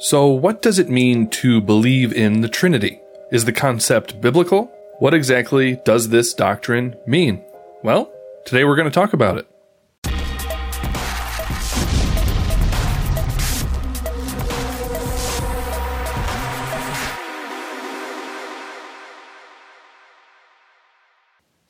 So, 0.00 0.28
what 0.28 0.62
does 0.62 0.78
it 0.78 0.88
mean 0.88 1.28
to 1.30 1.60
believe 1.60 2.12
in 2.12 2.40
the 2.40 2.48
Trinity? 2.48 3.00
Is 3.32 3.44
the 3.44 3.52
concept 3.52 4.20
biblical? 4.20 4.72
What 5.00 5.12
exactly 5.12 5.74
does 5.84 6.08
this 6.08 6.34
doctrine 6.34 6.96
mean? 7.04 7.42
Well, 7.82 8.08
today 8.44 8.62
we're 8.62 8.76
going 8.76 8.88
to 8.88 8.94
talk 8.94 9.12
about 9.12 9.38
it. 9.38 9.48